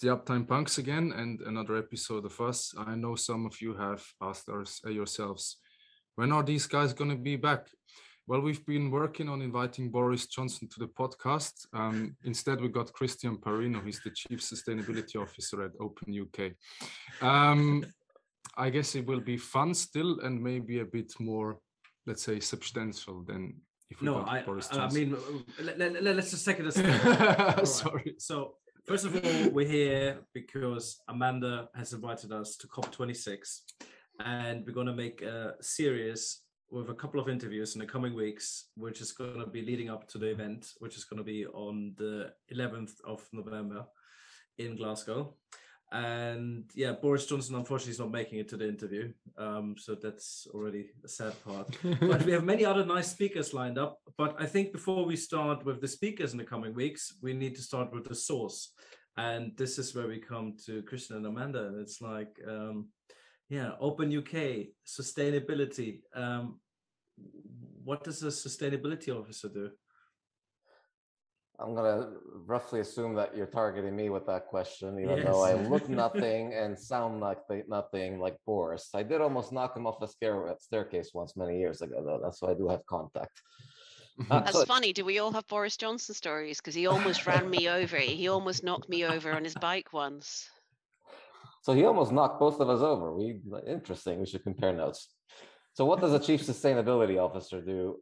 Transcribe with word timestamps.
the 0.00 0.08
Uptime 0.08 0.48
Punks 0.48 0.78
again, 0.78 1.12
and 1.16 1.40
another 1.42 1.76
episode 1.76 2.24
of 2.24 2.40
us. 2.40 2.74
I 2.78 2.94
know 2.94 3.16
some 3.16 3.44
of 3.44 3.60
you 3.60 3.74
have 3.74 4.02
asked 4.22 4.48
us, 4.48 4.80
uh, 4.86 4.90
yourselves, 4.90 5.58
when 6.16 6.32
are 6.32 6.42
these 6.42 6.66
guys 6.66 6.94
going 6.94 7.10
to 7.10 7.16
be 7.16 7.36
back? 7.36 7.68
Well, 8.26 8.40
we've 8.40 8.64
been 8.64 8.90
working 8.90 9.28
on 9.28 9.42
inviting 9.42 9.90
Boris 9.90 10.26
Johnson 10.26 10.68
to 10.68 10.78
the 10.78 10.86
podcast. 10.86 11.66
Um, 11.74 12.16
instead, 12.24 12.60
we 12.60 12.68
got 12.68 12.92
Christian 12.92 13.36
Parino. 13.36 13.84
He's 13.84 14.00
the 14.00 14.10
Chief 14.10 14.40
Sustainability 14.40 15.20
Officer 15.20 15.64
at 15.64 15.72
Open 15.80 16.18
UK. 16.18 16.52
Um, 17.22 17.84
I 18.56 18.70
guess 18.70 18.94
it 18.94 19.06
will 19.06 19.20
be 19.20 19.36
fun 19.36 19.74
still, 19.74 20.20
and 20.20 20.42
maybe 20.42 20.80
a 20.80 20.84
bit 20.84 21.12
more, 21.20 21.58
let's 22.06 22.22
say, 22.22 22.40
substantial 22.40 23.22
than 23.24 23.54
if 23.90 24.00
we 24.00 24.06
no, 24.06 24.22
got 24.22 24.28
I, 24.28 24.84
I 24.84 24.90
mean, 24.92 25.16
let, 25.60 26.02
let, 26.02 26.16
us 26.16 26.30
just 26.30 26.46
take 26.46 26.60
it 26.60 26.66
a 26.66 26.72
step. 26.72 27.04
Right. 27.04 27.66
Sorry. 27.66 28.14
So, 28.18 28.54
first 28.90 29.04
of 29.06 29.14
all, 29.14 29.50
we're 29.50 29.68
here 29.68 30.18
because 30.34 31.00
Amanda 31.06 31.68
has 31.76 31.92
invited 31.92 32.32
us 32.32 32.56
to 32.56 32.66
COP26, 32.66 33.60
and 34.18 34.66
we're 34.66 34.72
going 34.72 34.88
to 34.88 34.92
make 34.92 35.22
a 35.22 35.54
series 35.60 36.40
with 36.72 36.90
a 36.90 36.94
couple 36.94 37.20
of 37.20 37.28
interviews 37.28 37.76
in 37.76 37.80
the 37.80 37.86
coming 37.86 38.14
weeks, 38.14 38.66
which 38.74 39.00
is 39.00 39.12
going 39.12 39.38
to 39.38 39.46
be 39.46 39.62
leading 39.62 39.90
up 39.90 40.08
to 40.08 40.18
the 40.18 40.26
event, 40.26 40.72
which 40.80 40.96
is 40.96 41.04
going 41.04 41.18
to 41.18 41.24
be 41.24 41.46
on 41.46 41.94
the 41.98 42.32
11th 42.52 42.94
of 43.06 43.24
November 43.32 43.84
in 44.58 44.74
Glasgow. 44.74 45.36
And 45.92 46.70
yeah, 46.74 46.92
Boris 46.92 47.26
Johnson 47.26 47.56
unfortunately 47.56 47.92
is 47.92 47.98
not 47.98 48.12
making 48.12 48.38
it 48.38 48.48
to 48.50 48.56
the 48.56 48.68
interview, 48.68 49.12
um, 49.36 49.74
so 49.76 49.96
that's 49.96 50.46
already 50.54 50.90
a 51.04 51.08
sad 51.08 51.34
part. 51.44 51.76
but 52.00 52.24
we 52.24 52.30
have 52.30 52.44
many 52.44 52.64
other 52.64 52.84
nice 52.84 53.10
speakers 53.10 53.52
lined 53.52 53.76
up. 53.76 53.98
But 54.16 54.36
I 54.38 54.46
think 54.46 54.72
before 54.72 55.04
we 55.04 55.16
start 55.16 55.64
with 55.64 55.80
the 55.80 55.88
speakers 55.88 56.30
in 56.30 56.38
the 56.38 56.44
coming 56.44 56.74
weeks, 56.74 57.14
we 57.22 57.32
need 57.32 57.56
to 57.56 57.62
start 57.62 57.92
with 57.92 58.08
the 58.08 58.14
source. 58.14 58.72
And 59.16 59.52
this 59.56 59.78
is 59.78 59.92
where 59.94 60.06
we 60.06 60.18
come 60.18 60.54
to 60.66 60.82
Christian 60.82 61.16
and 61.16 61.26
Amanda. 61.26 61.66
And 61.66 61.80
it's 61.80 62.00
like, 62.00 62.38
um, 62.48 62.88
yeah, 63.48 63.72
Open 63.80 64.16
UK, 64.16 64.68
sustainability. 64.86 66.02
Um, 66.14 66.60
what 67.82 68.04
does 68.04 68.22
a 68.22 68.28
sustainability 68.28 69.08
officer 69.08 69.48
do? 69.48 69.70
I'm 71.62 71.74
gonna 71.74 72.10
roughly 72.46 72.80
assume 72.80 73.14
that 73.14 73.36
you're 73.36 73.46
targeting 73.46 73.94
me 73.94 74.08
with 74.08 74.26
that 74.26 74.46
question, 74.46 74.98
even 74.98 75.24
though 75.24 75.42
I 75.42 75.54
look 75.54 75.88
nothing 76.04 76.54
and 76.54 76.78
sound 76.78 77.20
like 77.20 77.38
nothing 77.68 78.18
like 78.18 78.36
Boris. 78.46 78.90
I 78.94 79.02
did 79.02 79.20
almost 79.20 79.52
knock 79.52 79.76
him 79.76 79.86
off 79.86 80.02
a 80.02 80.08
staircase 80.58 81.10
once 81.12 81.36
many 81.36 81.58
years 81.58 81.82
ago, 81.82 82.02
though. 82.04 82.20
That's 82.22 82.40
why 82.40 82.50
I 82.50 82.54
do 82.54 82.68
have 82.68 82.84
contact. 82.86 83.42
Uh, 84.30 84.40
That's 84.44 84.52
so- 84.52 84.64
funny. 84.64 84.92
Do 84.92 85.04
we 85.04 85.18
all 85.18 85.32
have 85.32 85.46
Boris 85.48 85.76
Johnson 85.76 86.14
stories? 86.14 86.58
Because 86.58 86.74
he 86.74 86.86
almost 86.86 87.26
ran 87.26 87.48
me 87.48 87.68
over. 87.68 87.98
He 87.98 88.28
almost 88.28 88.64
knocked 88.64 88.88
me 88.88 89.04
over 89.04 89.32
on 89.32 89.44
his 89.44 89.54
bike 89.54 89.92
once. 89.92 90.48
So 91.62 91.74
he 91.74 91.84
almost 91.84 92.10
knocked 92.10 92.40
both 92.40 92.58
of 92.60 92.70
us 92.70 92.80
over. 92.80 93.14
We 93.14 93.40
interesting. 93.66 94.18
We 94.18 94.26
should 94.26 94.44
compare 94.44 94.72
notes. 94.72 95.08
So 95.74 95.84
what 95.84 96.00
does 96.00 96.12
a 96.12 96.18
chief 96.18 96.42
sustainability 96.42 97.22
officer 97.22 97.60
do, 97.60 97.96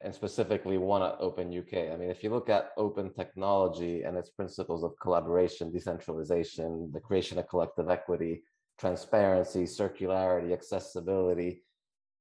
and 0.00 0.14
specifically 0.14 0.78
one 0.78 1.02
at 1.02 1.16
Open 1.20 1.56
UK? 1.56 1.92
I 1.92 1.96
mean, 1.96 2.10
if 2.10 2.22
you 2.22 2.30
look 2.30 2.48
at 2.48 2.72
open 2.76 3.12
technology 3.12 4.02
and 4.02 4.16
its 4.16 4.30
principles 4.30 4.84
of 4.84 4.92
collaboration, 5.00 5.72
decentralization, 5.72 6.90
the 6.92 7.00
creation 7.00 7.38
of 7.38 7.48
collective 7.48 7.88
equity, 7.88 8.42
transparency, 8.78 9.64
circularity, 9.64 10.52
accessibility, 10.52 11.62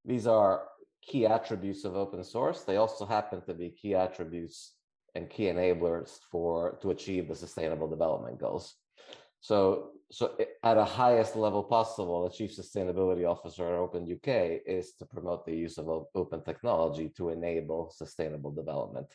these 0.05 0.27
are 0.27 0.63
key 1.01 1.25
attributes 1.25 1.85
of 1.85 1.95
open 1.95 2.23
source. 2.23 2.63
They 2.63 2.77
also 2.77 3.05
happen 3.05 3.41
to 3.45 3.53
be 3.53 3.69
key 3.69 3.95
attributes 3.95 4.75
and 5.15 5.29
key 5.29 5.45
enablers 5.45 6.19
for 6.31 6.77
to 6.81 6.91
achieve 6.91 7.27
the 7.27 7.35
sustainable 7.35 7.87
development 7.87 8.39
goals. 8.39 8.75
So, 9.41 9.91
so 10.11 10.35
at 10.63 10.77
a 10.77 10.83
highest 10.83 11.35
level 11.35 11.63
possible, 11.63 12.23
the 12.23 12.35
chief 12.35 12.55
sustainability 12.55 13.29
officer 13.29 13.67
at 13.67 13.79
Open 13.79 14.03
UK 14.03 14.61
is 14.65 14.93
to 14.93 15.05
promote 15.05 15.45
the 15.45 15.55
use 15.55 15.77
of 15.77 16.07
open 16.15 16.43
technology 16.43 17.09
to 17.17 17.29
enable 17.29 17.91
sustainable 17.95 18.51
development. 18.51 19.07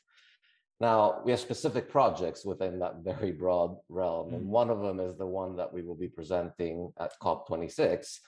Now, 0.81 1.23
we 1.25 1.33
have 1.33 1.41
specific 1.41 1.89
projects 1.89 2.45
within 2.45 2.79
that 2.81 2.97
very 3.05 3.33
broad 3.33 3.77
realm, 3.89 4.35
and 4.35 4.47
one 4.47 4.71
of 4.71 4.83
them 4.83 5.01
is 5.01 5.17
the 5.17 5.27
one 5.27 5.57
that 5.57 5.73
we 5.73 5.83
will 5.83 5.95
be 5.95 6.09
presenting 6.09 6.93
at 6.99 7.19
COP26, 7.21 8.19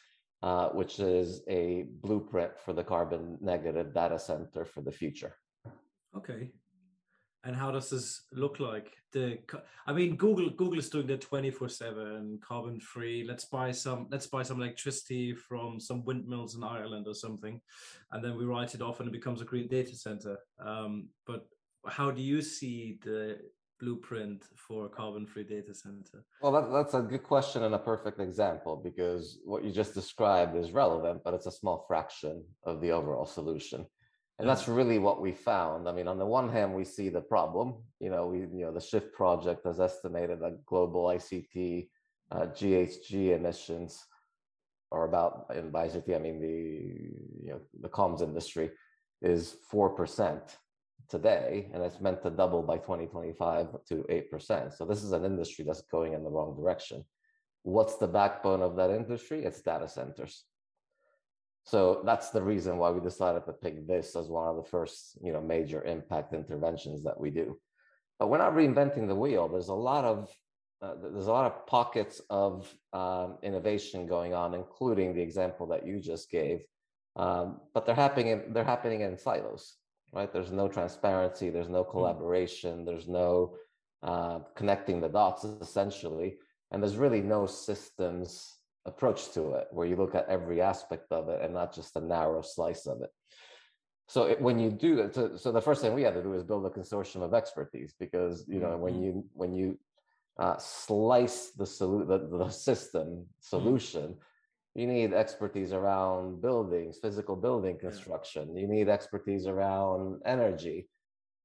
uh, 0.42 0.68
which 0.70 0.98
is 0.98 1.42
a 1.48 1.86
blueprint 2.02 2.52
for 2.64 2.72
the 2.72 2.84
carbon 2.84 3.38
negative 3.40 3.92
data 3.92 4.18
center 4.18 4.64
for 4.64 4.80
the 4.80 4.92
future. 4.92 5.34
Okay. 6.16 6.50
And 7.46 7.54
how 7.54 7.70
does 7.70 7.88
this 7.90 8.22
look 8.32 8.58
like? 8.58 8.92
The 9.12 9.38
I 9.86 9.92
mean, 9.92 10.16
Google 10.16 10.50
Google 10.50 10.80
is 10.80 10.90
doing 10.90 11.06
the 11.06 11.16
twenty 11.16 11.52
four 11.52 11.68
seven 11.68 12.40
carbon 12.46 12.80
free. 12.80 13.24
Let's 13.26 13.44
buy 13.44 13.70
some. 13.70 14.08
Let's 14.10 14.26
buy 14.26 14.42
some 14.42 14.60
electricity 14.60 15.32
from 15.32 15.78
some 15.78 16.04
windmills 16.04 16.56
in 16.56 16.64
Ireland 16.64 17.06
or 17.06 17.14
something, 17.14 17.60
and 18.10 18.22
then 18.22 18.36
we 18.36 18.44
write 18.44 18.74
it 18.74 18.82
off 18.82 18.98
and 18.98 19.08
it 19.08 19.12
becomes 19.12 19.40
a 19.40 19.44
green 19.44 19.68
data 19.68 19.94
center. 19.94 20.36
Um, 20.58 21.08
but 21.24 21.46
how 21.86 22.10
do 22.10 22.20
you 22.20 22.42
see 22.42 22.98
the 23.04 23.38
blueprint 23.78 24.44
for 24.56 24.86
a 24.86 24.88
carbon 24.88 25.24
free 25.26 25.44
data 25.44 25.72
center? 25.74 26.24
Well, 26.42 26.52
that, 26.52 26.72
that's 26.72 26.94
a 26.94 27.02
good 27.02 27.22
question 27.22 27.62
and 27.62 27.74
a 27.74 27.78
perfect 27.78 28.18
example 28.20 28.80
because 28.82 29.38
what 29.44 29.62
you 29.64 29.70
just 29.70 29.94
described 29.94 30.56
is 30.56 30.72
relevant, 30.72 31.22
but 31.24 31.34
it's 31.34 31.46
a 31.46 31.52
small 31.52 31.84
fraction 31.86 32.44
of 32.64 32.80
the 32.80 32.90
overall 32.90 33.26
solution. 33.26 33.86
And 34.38 34.48
that's 34.48 34.68
really 34.68 34.98
what 34.98 35.22
we 35.22 35.32
found. 35.32 35.88
I 35.88 35.92
mean, 35.92 36.08
on 36.08 36.18
the 36.18 36.26
one 36.26 36.50
hand, 36.50 36.74
we 36.74 36.84
see 36.84 37.08
the 37.08 37.22
problem. 37.22 37.74
You 38.00 38.10
know, 38.10 38.26
we 38.26 38.40
you 38.40 38.66
know 38.66 38.72
the 38.72 38.80
Shift 38.80 39.14
project 39.14 39.64
has 39.64 39.80
estimated 39.80 40.40
that 40.40 40.64
global 40.66 41.04
ICT 41.06 41.88
uh, 42.30 42.46
GHG 42.46 43.34
emissions, 43.34 44.04
are 44.92 45.08
about 45.08 45.46
and 45.54 45.72
by 45.72 45.88
ICT 45.88 46.14
I 46.14 46.18
mean 46.18 46.40
the 46.40 47.44
you 47.44 47.50
know 47.50 47.60
the 47.80 47.88
comms 47.88 48.22
industry, 48.22 48.70
is 49.22 49.56
four 49.70 49.90
percent 49.90 50.58
today, 51.08 51.70
and 51.72 51.82
it's 51.82 52.00
meant 52.00 52.22
to 52.22 52.30
double 52.30 52.62
by 52.62 52.78
2025 52.78 53.68
to 53.88 53.94
8%. 53.94 54.76
So 54.76 54.84
this 54.84 55.04
is 55.04 55.12
an 55.12 55.24
industry 55.24 55.64
that's 55.64 55.82
going 55.82 56.14
in 56.14 56.24
the 56.24 56.30
wrong 56.30 56.56
direction. 56.56 57.04
What's 57.62 57.96
the 57.96 58.08
backbone 58.08 58.62
of 58.62 58.76
that 58.76 58.90
industry? 58.90 59.44
It's 59.44 59.60
data 59.60 59.88
centers. 59.88 60.44
So 61.66 62.02
that's 62.04 62.30
the 62.30 62.42
reason 62.42 62.78
why 62.78 62.90
we 62.90 63.00
decided 63.00 63.44
to 63.46 63.52
pick 63.52 63.86
this 63.86 64.16
as 64.16 64.28
one 64.28 64.48
of 64.48 64.56
the 64.56 64.70
first, 64.70 65.18
you 65.20 65.32
know, 65.32 65.40
major 65.40 65.82
impact 65.84 66.32
interventions 66.32 67.02
that 67.04 67.18
we 67.18 67.30
do. 67.30 67.58
But 68.18 68.30
we're 68.30 68.38
not 68.38 68.54
reinventing 68.54 69.08
the 69.08 69.14
wheel. 69.14 69.48
There's 69.48 69.68
a 69.68 69.74
lot 69.74 70.04
of 70.04 70.30
uh, 70.82 70.94
there's 71.02 71.26
a 71.26 71.32
lot 71.32 71.46
of 71.46 71.66
pockets 71.66 72.20
of 72.28 72.72
um, 72.92 73.38
innovation 73.42 74.06
going 74.06 74.34
on, 74.34 74.54
including 74.54 75.14
the 75.14 75.22
example 75.22 75.66
that 75.68 75.86
you 75.86 76.00
just 76.00 76.30
gave. 76.30 76.60
Um, 77.16 77.60
but 77.72 77.86
they're 77.86 77.94
happening 77.94 78.28
in, 78.28 78.52
they're 78.52 78.62
happening 78.62 79.00
in 79.00 79.16
silos 79.16 79.76
right? 80.12 80.32
There's 80.32 80.52
no 80.52 80.68
transparency, 80.68 81.50
there's 81.50 81.68
no 81.68 81.84
collaboration, 81.84 82.84
there's 82.84 83.08
no 83.08 83.56
uh, 84.02 84.40
connecting 84.54 85.00
the 85.00 85.08
dots 85.08 85.44
essentially, 85.44 86.36
and 86.70 86.82
there's 86.82 86.96
really 86.96 87.20
no 87.20 87.46
systems 87.46 88.55
approach 88.86 89.32
to 89.32 89.52
it 89.54 89.66
where 89.70 89.86
you 89.86 89.96
look 89.96 90.14
at 90.14 90.28
every 90.28 90.60
aspect 90.60 91.10
of 91.10 91.28
it 91.28 91.42
and 91.42 91.52
not 91.52 91.74
just 91.74 91.96
a 91.96 92.00
narrow 92.00 92.42
slice 92.42 92.86
of 92.86 93.02
it. 93.02 93.10
So 94.08 94.24
it, 94.24 94.40
when 94.40 94.58
you 94.58 94.70
do 94.70 95.00
it, 95.00 95.14
so, 95.14 95.36
so 95.36 95.50
the 95.50 95.60
first 95.60 95.82
thing 95.82 95.92
we 95.92 96.02
had 96.02 96.14
to 96.14 96.22
do 96.22 96.34
is 96.34 96.44
build 96.44 96.64
a 96.64 96.70
consortium 96.70 97.22
of 97.22 97.34
expertise 97.34 97.94
because 97.98 98.44
you 98.46 98.60
know 98.60 98.76
when 98.76 99.02
you 99.02 99.24
when 99.32 99.52
you 99.52 99.78
uh, 100.38 100.56
slice 100.58 101.50
the, 101.56 101.64
solu- 101.64 102.06
the 102.06 102.38
the 102.38 102.50
system 102.50 103.26
solution, 103.40 104.14
you 104.74 104.86
need 104.86 105.12
expertise 105.12 105.72
around 105.72 106.40
buildings, 106.40 106.98
physical 107.02 107.34
building 107.34 107.78
construction. 107.78 108.54
You 108.56 108.68
need 108.68 108.88
expertise 108.88 109.46
around 109.46 110.20
energy. 110.24 110.88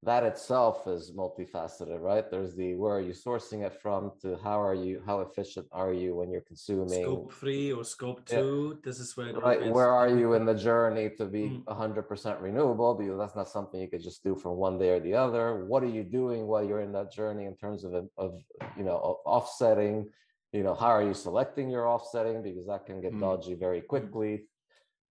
That 0.03 0.23
itself 0.23 0.87
is 0.87 1.11
multifaceted, 1.11 2.01
right? 2.01 2.25
There's 2.31 2.55
the 2.55 2.73
where 2.73 2.95
are 2.95 3.01
you 3.01 3.13
sourcing 3.13 3.63
it 3.63 3.79
from 3.83 4.11
to 4.23 4.35
how 4.43 4.59
are 4.59 4.73
you, 4.73 4.99
how 5.05 5.19
efficient 5.21 5.67
are 5.71 5.93
you 5.93 6.15
when 6.15 6.31
you're 6.31 6.41
consuming? 6.41 7.03
Scope 7.03 7.31
three 7.33 7.71
or 7.71 7.83
scope 7.83 8.21
Yeah. 8.27 8.39
two? 8.39 8.79
This 8.83 8.99
is 8.99 9.15
where 9.15 9.31
right. 9.33 9.71
where 9.71 9.91
are 9.91 10.09
you 10.09 10.33
in 10.33 10.43
the 10.51 10.55
journey 10.55 11.11
to 11.17 11.25
be 11.25 11.49
Mm. 11.49 11.63
100% 11.65 12.41
renewable? 12.41 12.95
Because 12.95 13.19
that's 13.19 13.35
not 13.35 13.47
something 13.47 13.79
you 13.79 13.87
could 13.87 14.01
just 14.01 14.23
do 14.23 14.35
from 14.35 14.57
one 14.57 14.79
day 14.79 14.89
or 14.89 14.99
the 14.99 15.13
other. 15.13 15.65
What 15.65 15.83
are 15.83 15.93
you 15.97 16.03
doing 16.03 16.47
while 16.47 16.63
you're 16.63 16.81
in 16.81 16.93
that 16.93 17.11
journey 17.11 17.45
in 17.45 17.55
terms 17.55 17.83
of, 17.83 17.93
of 18.17 18.41
you 18.75 18.83
know, 18.83 19.19
offsetting? 19.23 20.09
You 20.51 20.63
know, 20.63 20.73
how 20.73 20.87
are 20.87 21.03
you 21.03 21.13
selecting 21.13 21.69
your 21.69 21.87
offsetting? 21.87 22.41
Because 22.41 22.65
that 22.65 22.87
can 22.87 23.01
get 23.01 23.13
Mm. 23.13 23.19
dodgy 23.19 23.53
very 23.53 23.81
quickly. 23.81 24.47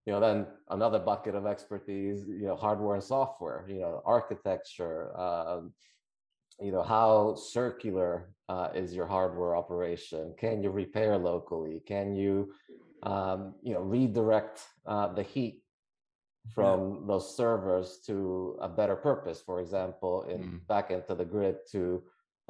You 0.07 0.13
know, 0.13 0.21
then 0.21 0.47
another 0.71 0.99
bucket 0.99 1.35
of 1.35 1.47
expertise, 1.47 2.25
you 2.27 2.47
know, 2.47 2.57
hardware 2.57 2.95
and 2.95 3.05
software, 3.05 3.67
you 3.69 3.81
know, 3.81 4.03
architecture, 4.05 5.17
um, 5.19 5.73
you 6.61 6.73
know, 6.73 6.83
how 6.83 7.35
circular 7.35 8.31
uh, 8.49 8.69
is 8.75 8.95
your 8.95 9.07
hardware 9.07 9.57
operation? 9.57 10.35
Can 10.39 10.63
you 10.63 10.71
repair 10.71 11.17
locally? 11.19 11.83
Can 11.87 12.15
you, 12.15 12.53
um, 13.03 13.55
you 13.63 13.75
know, 13.75 13.81
redirect 13.81 14.63
uh, 14.87 15.09
the 15.13 15.23
heat 15.23 15.63
from 16.55 17.07
those 17.07 17.37
servers 17.37 18.01
to 18.07 18.57
a 18.61 18.69
better 18.69 18.97
purpose? 18.97 19.41
For 19.41 19.61
example, 19.61 20.23
in 20.25 20.41
Mm. 20.45 20.67
back 20.67 20.91
into 20.91 21.15
the 21.15 21.25
grid 21.25 21.57
to 21.73 22.03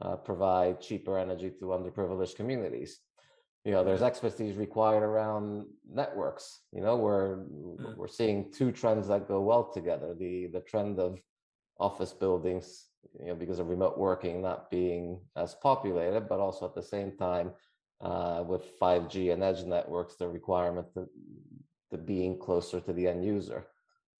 uh, 0.02 0.16
provide 0.16 0.80
cheaper 0.80 1.18
energy 1.18 1.50
to 1.58 1.66
underprivileged 1.66 2.36
communities. 2.36 3.00
You 3.64 3.72
know, 3.72 3.84
there's 3.84 4.02
expertise 4.02 4.56
required 4.56 5.02
around 5.02 5.66
networks. 5.86 6.62
You 6.72 6.80
know, 6.80 6.96
we're 6.96 7.44
Yeah. 7.78 7.94
we're 7.96 8.08
seeing 8.08 8.50
two 8.50 8.72
trends 8.72 9.08
that 9.08 9.28
go 9.28 9.40
well 9.42 9.64
together: 9.70 10.14
the 10.14 10.46
the 10.46 10.60
trend 10.60 10.98
of 10.98 11.20
office 11.78 12.12
buildings, 12.12 12.88
you 13.18 13.26
know, 13.26 13.34
because 13.34 13.58
of 13.58 13.68
remote 13.68 13.96
working 13.98 14.40
not 14.42 14.70
being 14.70 15.20
as 15.36 15.54
populated, 15.54 16.28
but 16.28 16.40
also 16.40 16.66
at 16.66 16.74
the 16.74 16.82
same 16.82 17.16
time, 17.16 17.52
uh, 18.00 18.44
with 18.46 18.78
5G 18.78 19.32
and 19.32 19.42
edge 19.42 19.64
networks, 19.64 20.16
the 20.16 20.28
requirement 20.28 20.86
to, 20.94 21.08
to 21.90 21.98
being 21.98 22.38
closer 22.38 22.80
to 22.80 22.92
the 22.92 23.06
end 23.06 23.24
user. 23.24 23.66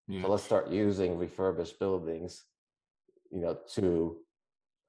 Yeah. 0.08 0.22
So 0.22 0.28
let's 0.30 0.42
start 0.42 0.68
using 0.70 1.18
refurbished 1.18 1.78
buildings, 1.78 2.44
you 3.30 3.40
know, 3.40 3.58
to 3.74 4.18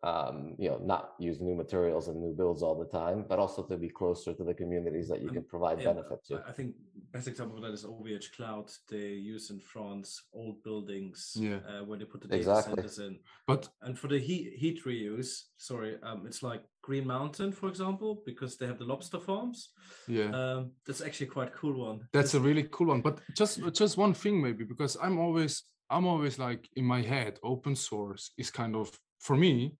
um, 0.03 0.55
you 0.57 0.69
know, 0.69 0.79
not 0.83 1.13
use 1.19 1.39
new 1.41 1.53
materials 1.55 2.07
and 2.07 2.19
new 2.19 2.33
builds 2.33 2.63
all 2.63 2.77
the 2.77 2.85
time, 2.85 3.23
but 3.29 3.37
also 3.37 3.63
to 3.63 3.77
be 3.77 3.89
closer 3.89 4.33
to 4.33 4.43
the 4.43 4.53
communities 4.53 5.07
that 5.09 5.21
you 5.21 5.29
Um, 5.29 5.35
can 5.35 5.43
provide 5.43 5.77
Yeah, 5.79 5.93
benefit 5.93 6.23
to. 6.25 6.35
I- 6.37 6.49
I 6.49 6.53
think 6.53 6.75
best 7.11 7.27
example 7.27 7.57
of 7.57 7.63
that 7.63 7.73
is 7.73 7.85
OVH 7.85 8.31
Cloud. 8.35 8.71
They 8.89 9.13
use 9.13 9.51
in 9.51 9.59
France 9.59 10.27
old 10.33 10.63
buildings 10.63 11.35
Yeah. 11.39 11.59
uh, 11.67 11.83
where 11.85 11.99
they 11.99 12.05
put 12.05 12.21
the 12.21 12.27
data 12.27 12.39
Exactly. 12.39 12.75
centers 12.75 12.97
in. 12.99 13.19
But 13.45 13.69
And 13.81 13.97
for 13.97 14.07
the 14.07 14.17
heat 14.19 14.53
heat 14.57 14.83
reuse, 14.85 15.31
sorry, 15.57 16.01
um, 16.01 16.25
it's 16.25 16.41
like 16.41 16.63
Green 16.81 17.05
Mountain, 17.05 17.51
for 17.53 17.69
example, 17.69 18.23
because 18.25 18.57
they 18.57 18.65
have 18.65 18.79
the 18.79 18.85
lobster 18.85 19.19
farms. 19.19 19.69
yeah. 20.07 20.31
Um, 20.33 20.71
that's 20.85 21.01
actually 21.01 21.27
quite 21.27 21.49
a 21.49 21.57
cool 21.57 21.77
one. 21.87 22.07
That's 22.11 22.33
a 22.33 22.39
really 22.39 22.63
cool 22.71 22.87
one. 22.87 23.01
But 23.01 23.21
just 23.37 23.59
just 23.73 23.97
one 23.97 24.13
thing 24.15 24.41
maybe 24.41 24.63
because 24.65 24.97
I'm 24.99 25.19
always 25.19 25.63
I'm 25.91 26.07
always 26.07 26.39
like 26.39 26.67
in 26.75 26.85
my 26.85 27.01
head, 27.03 27.39
open 27.43 27.75
source 27.75 28.31
is 28.37 28.49
kind 28.49 28.75
of 28.75 28.99
for 29.19 29.35
me 29.35 29.53
i- 29.63 29.77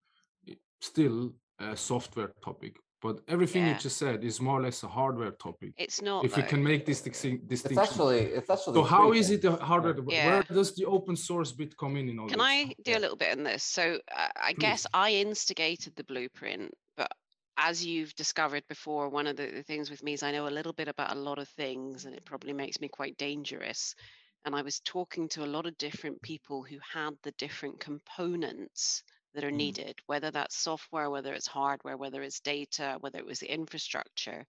still 0.82 1.32
a 1.58 1.76
software 1.76 2.32
topic. 2.44 2.76
But 3.00 3.20
everything 3.26 3.62
Yeah. 3.64 3.74
you 3.74 3.80
just 3.80 3.96
said 3.96 4.22
is 4.22 4.40
more 4.40 4.60
or 4.60 4.62
less 4.62 4.84
a 4.84 4.88
hardware 4.88 5.32
topic. 5.32 5.72
It's 5.76 6.00
not. 6.00 6.24
If 6.24 6.36
you 6.36 6.44
can 6.44 6.62
make 6.62 6.86
this 6.86 7.00
distinc- 7.02 7.40
It's 7.42 7.62
distinction. 7.62 7.78
actually, 7.82 8.20
it's 8.38 8.48
actually. 8.48 8.74
so 8.74 8.82
how 8.84 9.08
three 9.08 9.18
is 9.18 9.30
it 9.30 9.42
the 9.42 9.56
hardware? 9.56 9.96
Yeah. 10.08 10.28
Where 10.28 10.42
does 10.44 10.74
the 10.76 10.84
open 10.84 11.16
source 11.16 11.50
bit 11.50 11.76
come 11.76 11.96
in 11.96 12.08
in 12.08 12.18
all 12.20 12.28
Can 12.28 12.38
this? 12.38 12.46
I 12.46 12.74
do 12.84 12.96
a 12.96 13.00
little 13.00 13.16
bit 13.16 13.36
in 13.36 13.42
this? 13.42 13.64
So 13.64 13.98
uh, 14.16 14.28
I 14.36 14.52
guess 14.52 14.86
I 14.94 15.14
instigated 15.14 15.96
the 15.96 16.04
blueprint, 16.04 16.72
but 16.96 17.10
as 17.56 17.84
you've 17.84 18.14
discovered 18.14 18.62
before, 18.68 19.08
one 19.08 19.26
of 19.26 19.36
the, 19.36 19.48
the 19.50 19.64
things 19.64 19.90
with 19.90 20.02
me 20.04 20.12
is 20.12 20.22
I 20.22 20.30
know 20.30 20.46
a 20.46 20.56
little 20.58 20.72
bit 20.72 20.86
about 20.88 21.10
a 21.16 21.18
lot 21.18 21.38
of 21.40 21.48
things, 21.48 22.04
and 22.04 22.14
it 22.14 22.24
probably 22.24 22.52
makes 22.52 22.80
me 22.80 22.88
quite 22.88 23.16
dangerous. 23.16 23.96
And 24.44 24.54
I 24.54 24.62
was 24.62 24.78
talking 24.80 25.28
to 25.30 25.44
a 25.44 25.52
lot 25.56 25.66
of 25.66 25.76
different 25.76 26.22
people 26.22 26.62
who 26.62 26.78
had 26.92 27.14
the 27.24 27.32
different 27.32 27.80
components 27.80 29.02
that 29.34 29.44
are 29.44 29.50
Mm. 29.50 29.52
needed, 29.52 30.00
whether 30.06 30.30
that's 30.30 30.56
software, 30.56 31.10
whether 31.10 31.34
it's 31.34 31.46
hardware, 31.46 31.96
whether 31.96 32.22
it's 32.22 32.40
data, 32.40 32.96
whether 33.00 33.18
it 33.18 33.26
was 33.26 33.40
the 33.40 33.52
infrastructure. 33.52 34.46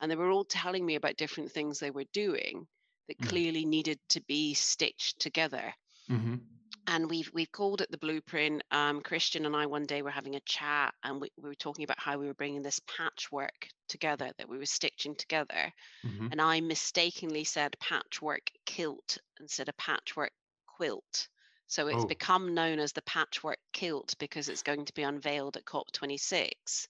And 0.00 0.10
they 0.10 0.16
were 0.16 0.30
all 0.30 0.44
telling 0.44 0.86
me 0.86 0.96
about 0.96 1.16
different 1.16 1.52
things 1.52 1.78
they 1.80 1.90
were 1.92 2.04
doing 2.12 2.68
that 3.08 3.20
Mm. 3.20 3.22
clearly 3.22 3.64
needed 3.66 4.00
to 4.10 4.22
be 4.22 4.54
stitched 4.54 5.20
together 5.20 5.74
Mhm. 6.08 6.62
and 6.86 7.08
we've 7.08 7.30
we've 7.32 7.50
called 7.52 7.80
it 7.80 7.90
the 7.90 7.98
blueprint. 7.98 8.62
Um, 8.70 9.02
Christian 9.02 9.46
and 9.46 9.54
I 9.56 9.66
one 9.66 9.84
day 9.86 10.02
were 10.02 10.10
having 10.10 10.34
a 10.36 10.40
chat, 10.40 10.94
and 11.02 11.20
we, 11.20 11.30
we 11.36 11.48
were 11.48 11.54
talking 11.54 11.84
about 11.84 11.98
how 12.00 12.18
we 12.18 12.26
were 12.26 12.34
bringing 12.34 12.62
this 12.62 12.80
patchwork 12.86 13.68
together, 13.88 14.32
that 14.38 14.48
we 14.48 14.58
were 14.58 14.66
stitching 14.66 15.14
together. 15.16 15.72
Mhm. 16.04 16.32
And 16.32 16.40
I 16.42 16.60
mistakenly 16.60 17.44
said 17.44 17.76
patchwork 17.80 18.50
kilt 18.66 19.18
instead 19.40 19.68
of 19.70 19.76
patchwork 19.78 20.32
quilt. 20.66 21.28
So 21.72 21.88
it's 21.88 22.04
Oh. 22.04 22.14
become 22.14 22.54
known 22.54 22.78
as 22.78 22.92
the 22.92 23.02
patchwork 23.02 23.58
kilt 23.72 24.14
because 24.18 24.48
it's 24.50 24.62
going 24.62 24.84
to 24.84 24.92
be 24.92 25.02
unveiled 25.02 25.56
at 25.56 25.64
COP26. 25.64 26.86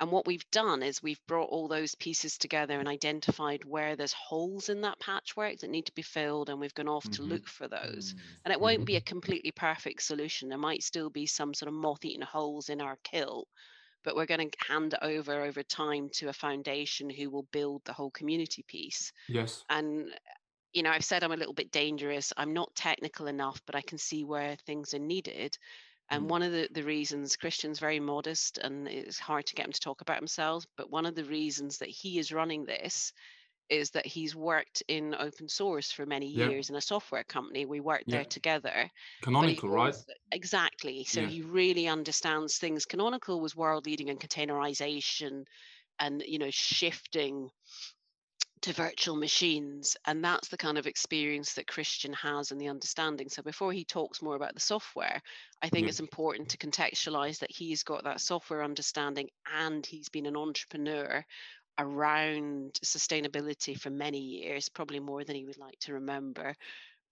And 0.00 0.10
what 0.10 0.26
we've 0.26 0.50
done 0.50 0.82
is 0.82 1.00
we've 1.02 1.24
brought 1.28 1.50
all 1.50 1.68
those 1.68 1.94
pieces 1.94 2.36
together 2.36 2.80
and 2.80 2.88
identified 2.88 3.64
where 3.64 3.94
there's 3.96 4.12
holes 4.12 4.68
in 4.68 4.80
that 4.82 4.98
patchwork 4.98 5.58
that 5.60 5.70
need 5.70 5.86
to 5.86 5.94
be 5.94 6.02
filled, 6.02 6.50
and 6.50 6.58
we've 6.60 6.74
gone 6.74 6.88
off 6.88 7.08
to 7.10 7.22
Mhm. 7.22 7.22
look 7.22 7.46
for 7.46 7.68
those. 7.68 8.14
Mm. 8.14 8.38
And 8.44 8.52
it 8.52 8.60
won't 8.60 8.84
be 8.86 8.96
a 8.96 9.00
completely 9.14 9.52
perfect 9.52 10.02
solution. 10.02 10.48
There 10.48 10.58
might 10.58 10.82
still 10.82 11.10
be 11.10 11.26
some 11.26 11.54
sort 11.54 11.68
of 11.68 11.74
moth 11.74 12.04
eaten 12.04 12.22
holes 12.22 12.68
in 12.70 12.80
our 12.80 12.98
kilt, 13.04 13.48
but 14.04 14.16
we're 14.16 14.26
going 14.26 14.50
to 14.50 14.58
hand 14.66 14.94
it 14.94 15.00
over 15.02 15.42
over 15.44 15.62
time 15.62 16.10
to 16.14 16.28
a 16.28 16.32
foundation 16.34 17.10
who 17.10 17.30
will 17.30 17.44
build 17.52 17.84
the 17.84 17.94
whole 17.94 18.10
community 18.12 18.64
piece. 18.68 19.12
Yes. 19.28 19.64
And, 19.70 20.18
you 20.78 20.84
know, 20.84 20.92
I've 20.92 21.04
said 21.04 21.24
I'm 21.24 21.32
a 21.32 21.36
little 21.36 21.54
bit 21.54 21.72
dangerous. 21.72 22.32
I'm 22.36 22.54
not 22.54 22.74
technical 22.76 23.26
enough, 23.26 23.60
but 23.66 23.74
I 23.76 23.82
can 23.82 23.98
see 23.98 24.24
where 24.24 24.56
things 24.56 24.94
are 24.94 25.00
needed. 25.00 25.58
And 26.10 26.24
Mm. 26.24 26.30
one 26.30 26.42
of 26.42 26.52
the, 26.52 26.68
the 26.72 26.84
reasons 26.84 27.36
Christian's 27.36 27.80
very 27.80 28.00
modest 28.00 28.58
and 28.58 28.88
it's 28.88 29.18
hard 29.18 29.46
to 29.46 29.56
get 29.56 29.66
him 29.66 29.72
to 29.72 29.80
talk 29.80 30.02
about 30.02 30.18
himself, 30.18 30.66
but 30.76 30.90
one 30.90 31.06
of 31.06 31.16
the 31.16 31.24
reasons 31.24 31.78
that 31.78 31.90
he 31.90 32.18
is 32.20 32.32
running 32.32 32.64
this 32.66 33.12
is 33.70 33.92
that 33.92 34.06
he's 34.06 34.36
worked 34.36 34.82
in 34.88 35.14
open 35.14 35.48
source 35.48 35.92
for 35.92 36.06
many 36.06 36.28
Yeah. 36.32 36.48
years 36.48 36.70
in 36.70 36.76
a 36.76 36.82
software 36.82 37.24
company. 37.24 37.66
We 37.66 37.80
worked 37.80 38.06
Yeah. 38.06 38.22
there 38.22 38.26
together. 38.26 38.90
Canonical, 39.22 39.70
right? 39.70 39.94
Exactly. 40.32 41.04
So 41.04 41.22
Yeah. 41.22 41.28
he 41.28 41.42
really 41.42 41.86
understands 41.88 42.58
things. 42.58 42.86
Canonical 42.86 43.40
was 43.40 43.56
world 43.56 43.86
leading 43.86 44.08
in 44.08 44.18
containerization 44.18 45.44
and 46.00 46.22
you 46.26 46.38
know 46.38 46.50
shifting 46.50 47.50
to 48.68 48.74
virtual 48.74 49.16
machines 49.16 49.96
and 50.06 50.22
that's 50.22 50.48
the 50.48 50.56
kind 50.56 50.78
of 50.78 50.86
experience 50.86 51.54
that 51.54 51.66
christian 51.66 52.12
has 52.12 52.50
and 52.50 52.60
the 52.60 52.68
understanding 52.68 53.28
so 53.28 53.42
before 53.42 53.72
he 53.72 53.84
talks 53.84 54.20
more 54.22 54.36
about 54.36 54.54
the 54.54 54.60
software 54.60 55.20
i 55.62 55.68
think 55.68 55.86
Yeah. 55.86 55.88
it's 55.88 56.00
important 56.00 56.50
to 56.50 56.58
contextualize 56.58 57.38
that 57.38 57.50
he's 57.50 57.82
got 57.82 58.04
that 58.04 58.20
software 58.20 58.62
understanding 58.62 59.28
and 59.54 59.86
he's 59.86 60.10
been 60.10 60.26
an 60.26 60.36
entrepreneur 60.36 61.24
around 61.78 62.74
sustainability 62.84 63.78
for 63.78 63.90
many 63.90 64.20
years 64.20 64.68
probably 64.68 65.00
more 65.00 65.24
than 65.24 65.36
he 65.36 65.46
would 65.46 65.58
like 65.58 65.78
to 65.80 65.94
remember 65.94 66.54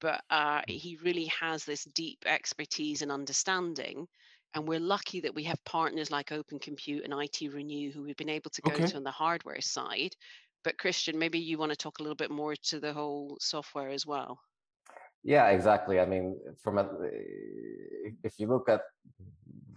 but 0.01 0.23
uh, 0.31 0.63
Mm. 0.69 0.81
he 0.81 0.99
really 1.03 1.27
has 1.27 1.65
this 1.65 1.85
deep 1.85 2.19
expertise 2.27 3.03
and 3.03 3.11
understanding 3.13 4.07
and 4.55 4.67
we're 4.69 4.81
lucky 4.81 5.21
that 5.21 5.35
we 5.35 5.45
have 5.45 5.63
partners 5.65 6.11
like 6.11 6.33
open 6.33 6.59
compute 6.59 7.05
and 7.05 7.13
ITRenew 7.13 7.93
who 7.93 8.03
we've 8.03 8.17
been 8.17 8.29
able 8.29 8.51
to 8.51 8.63
go 8.63 8.81
Okay. 8.81 8.87
to 8.87 8.97
on 8.97 9.05
the 9.05 9.11
hardware 9.11 9.61
side 9.61 10.15
but 10.67 10.77
christian 10.85 11.15
maybe 11.25 11.39
you 11.39 11.57
want 11.61 11.73
to 11.73 11.83
talk 11.85 11.97
a 11.99 12.03
little 12.05 12.21
bit 12.25 12.33
more 12.43 12.55
to 12.71 12.77
the 12.85 12.93
whole 12.93 13.37
software 13.53 13.91
as 13.99 14.05
well 14.15 14.33
Yeah, 15.37 15.47
exactly. 15.57 15.97
I 16.05 16.07
mean, 16.13 16.27
from 16.63 16.75
a, 16.83 16.85
eh, 16.85 18.09
if- 18.09 18.21
if 18.29 18.33
you 18.41 18.47
look 18.55 18.67
at 18.75 18.83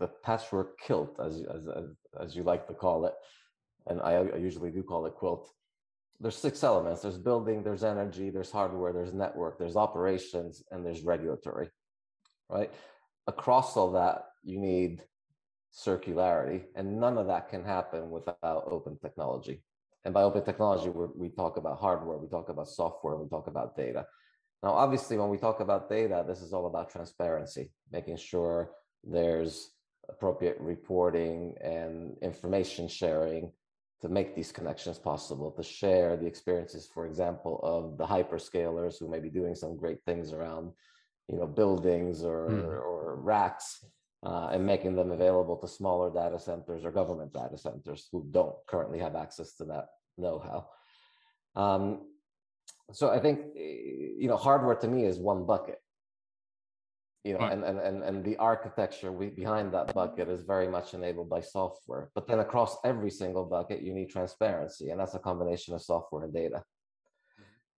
the 0.01 0.09
patchwork 0.25 0.69
as 1.27 1.33
as 1.55 1.63
as, 1.79 1.87
as 2.23 2.29
you 2.37 2.43
like 2.51 2.63
to 2.67 2.75
call 2.85 2.99
it, 3.09 3.15
and 3.87 3.97
I, 4.09 4.11
I 4.35 4.39
usually 4.49 4.71
do 4.77 4.83
call 4.91 5.03
it 5.09 5.15
quilt. 5.21 5.43
There's 6.21 6.39
six 6.47 6.55
elements. 6.71 6.99
There's 7.01 7.21
building, 7.29 7.57
there's 7.63 7.85
energy, 7.95 8.27
there's 8.29 8.51
hardware, 8.59 8.93
there's 8.97 9.13
network, 9.23 9.53
there's 9.57 9.77
operations, 9.87 10.51
and 10.71 10.79
there's 10.85 11.01
regulatory. 11.13 11.67
Right. 12.55 12.71
Across 13.33 13.69
all 13.77 13.91
that, 14.01 14.17
you 14.51 14.57
need 14.71 14.93
circularity, 15.85 16.61
and 16.77 16.85
none 17.03 17.17
of 17.21 17.25
that 17.31 17.43
can 17.53 17.63
happen 17.75 18.01
without 18.17 18.63
open 18.75 18.93
technology. 19.05 19.57
And 20.05 20.13
by 20.13 20.23
open 20.23 20.43
technology, 20.43 20.89
we 20.89 21.05
we 21.15 21.29
talk 21.29 21.57
about 21.57 21.79
hardware, 21.79 22.17
we 22.17 22.27
talk 22.29 22.49
about 22.49 22.67
software, 22.67 23.17
we 23.17 23.27
talk 23.27 23.47
about 23.47 23.75
data. 23.75 24.05
Now, 24.63 24.71
obviously, 24.71 25.17
when 25.17 25.29
we 25.29 25.37
talk 25.37 25.59
about 25.59 25.89
data, 25.89 26.23
this 26.27 26.41
is 26.41 26.53
all 26.53 26.67
about 26.67 26.89
transparency, 26.89 27.71
making 27.91 28.17
sure 28.17 28.71
there's 29.03 29.71
appropriate 30.09 30.57
reporting 30.59 31.55
and 31.61 32.17
information 32.21 32.87
sharing 32.87 33.51
to 34.01 34.09
make 34.09 34.35
these 34.35 34.51
connections 34.51 34.97
possible, 34.97 35.51
to 35.51 35.63
share 35.63 36.15
the 36.17 36.25
experiences, 36.25 36.89
for 36.93 37.05
example, 37.05 37.59
of 37.63 37.97
the 37.97 38.05
hyperscalers 38.05 38.97
who 38.99 39.09
may 39.09 39.19
be 39.19 39.29
doing 39.29 39.55
some 39.55 39.77
great 39.77 40.01
things 40.05 40.31
around, 40.31 40.71
you 41.27 41.37
know, 41.37 41.47
buildings 41.47 42.23
or, 42.23 42.49
Mm. 42.49 42.65
or 42.65 43.15
racks, 43.17 43.85
uh, 44.23 44.49
and 44.51 44.65
making 44.65 44.95
them 44.95 45.11
available 45.11 45.55
to 45.57 45.67
smaller 45.67 46.11
data 46.11 46.39
centers 46.39 46.83
or 46.83 46.91
government 46.91 47.33
data 47.33 47.57
centers 47.57 48.07
who 48.11 48.25
don't 48.31 48.55
currently 48.67 48.99
have 48.99 49.15
access 49.15 49.53
to 49.55 49.65
that 49.65 49.85
know-how. 50.17 50.67
Um, 51.55 52.01
so 52.91 53.09
I 53.09 53.19
think 53.19 53.39
eh, 53.55 54.17
you 54.17 54.27
know 54.27 54.37
hardware 54.37 54.75
to 54.75 54.87
me 54.87 55.05
is 55.05 55.17
one 55.19 55.45
bucket. 55.45 55.81
You 57.23 57.33
know, 57.33 57.39
Right. 57.39 57.51
and, 57.51 57.63
and 57.63 57.79
and 57.79 58.03
and 58.03 58.23
the 58.23 58.37
architecture 58.37 59.11
we, 59.11 59.27
behind 59.29 59.73
that 59.73 59.93
bucket 59.93 60.29
is 60.29 60.43
very 60.43 60.67
much 60.67 60.93
enabled 60.93 61.29
by 61.29 61.41
software. 61.41 62.09
But 62.15 62.27
then 62.27 62.39
across 62.39 62.77
every 62.85 63.11
single 63.11 63.45
bucket, 63.45 63.81
you 63.81 63.93
need 63.93 64.09
transparency, 64.09 64.89
and 64.89 64.99
that's 64.99 65.15
a 65.15 65.19
combination 65.19 65.73
of 65.73 65.81
software 65.81 66.23
and 66.23 66.33
data. 66.33 66.63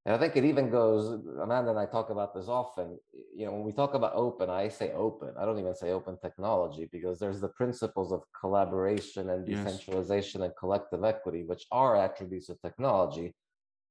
And 0.05 0.15
I 0.15 0.17
think 0.17 0.35
it 0.35 0.45
even 0.45 0.71
goes. 0.71 1.21
Amanda 1.41 1.69
and 1.69 1.79
I 1.79 1.85
talk 1.85 2.09
about 2.09 2.33
this 2.33 2.47
often. 2.47 2.97
You 3.35 3.45
know, 3.45 3.51
when 3.51 3.63
we 3.63 3.71
talk 3.71 3.93
about 3.93 4.13
open, 4.15 4.49
I 4.49 4.67
say 4.67 4.91
open. 4.93 5.33
I 5.39 5.45
don't 5.45 5.59
even 5.59 5.75
say 5.75 5.91
open 5.91 6.17
technology 6.17 6.89
because 6.91 7.19
there's 7.19 7.39
the 7.39 7.49
principles 7.49 8.11
of 8.11 8.23
collaboration 8.39 9.29
and 9.29 9.45
Yes. 9.45 9.59
decentralization 9.59 10.41
and 10.41 10.53
collective 10.59 11.03
equity, 11.03 11.43
which 11.43 11.67
are 11.71 11.95
attributes 11.95 12.49
of 12.49 12.59
technology, 12.61 13.35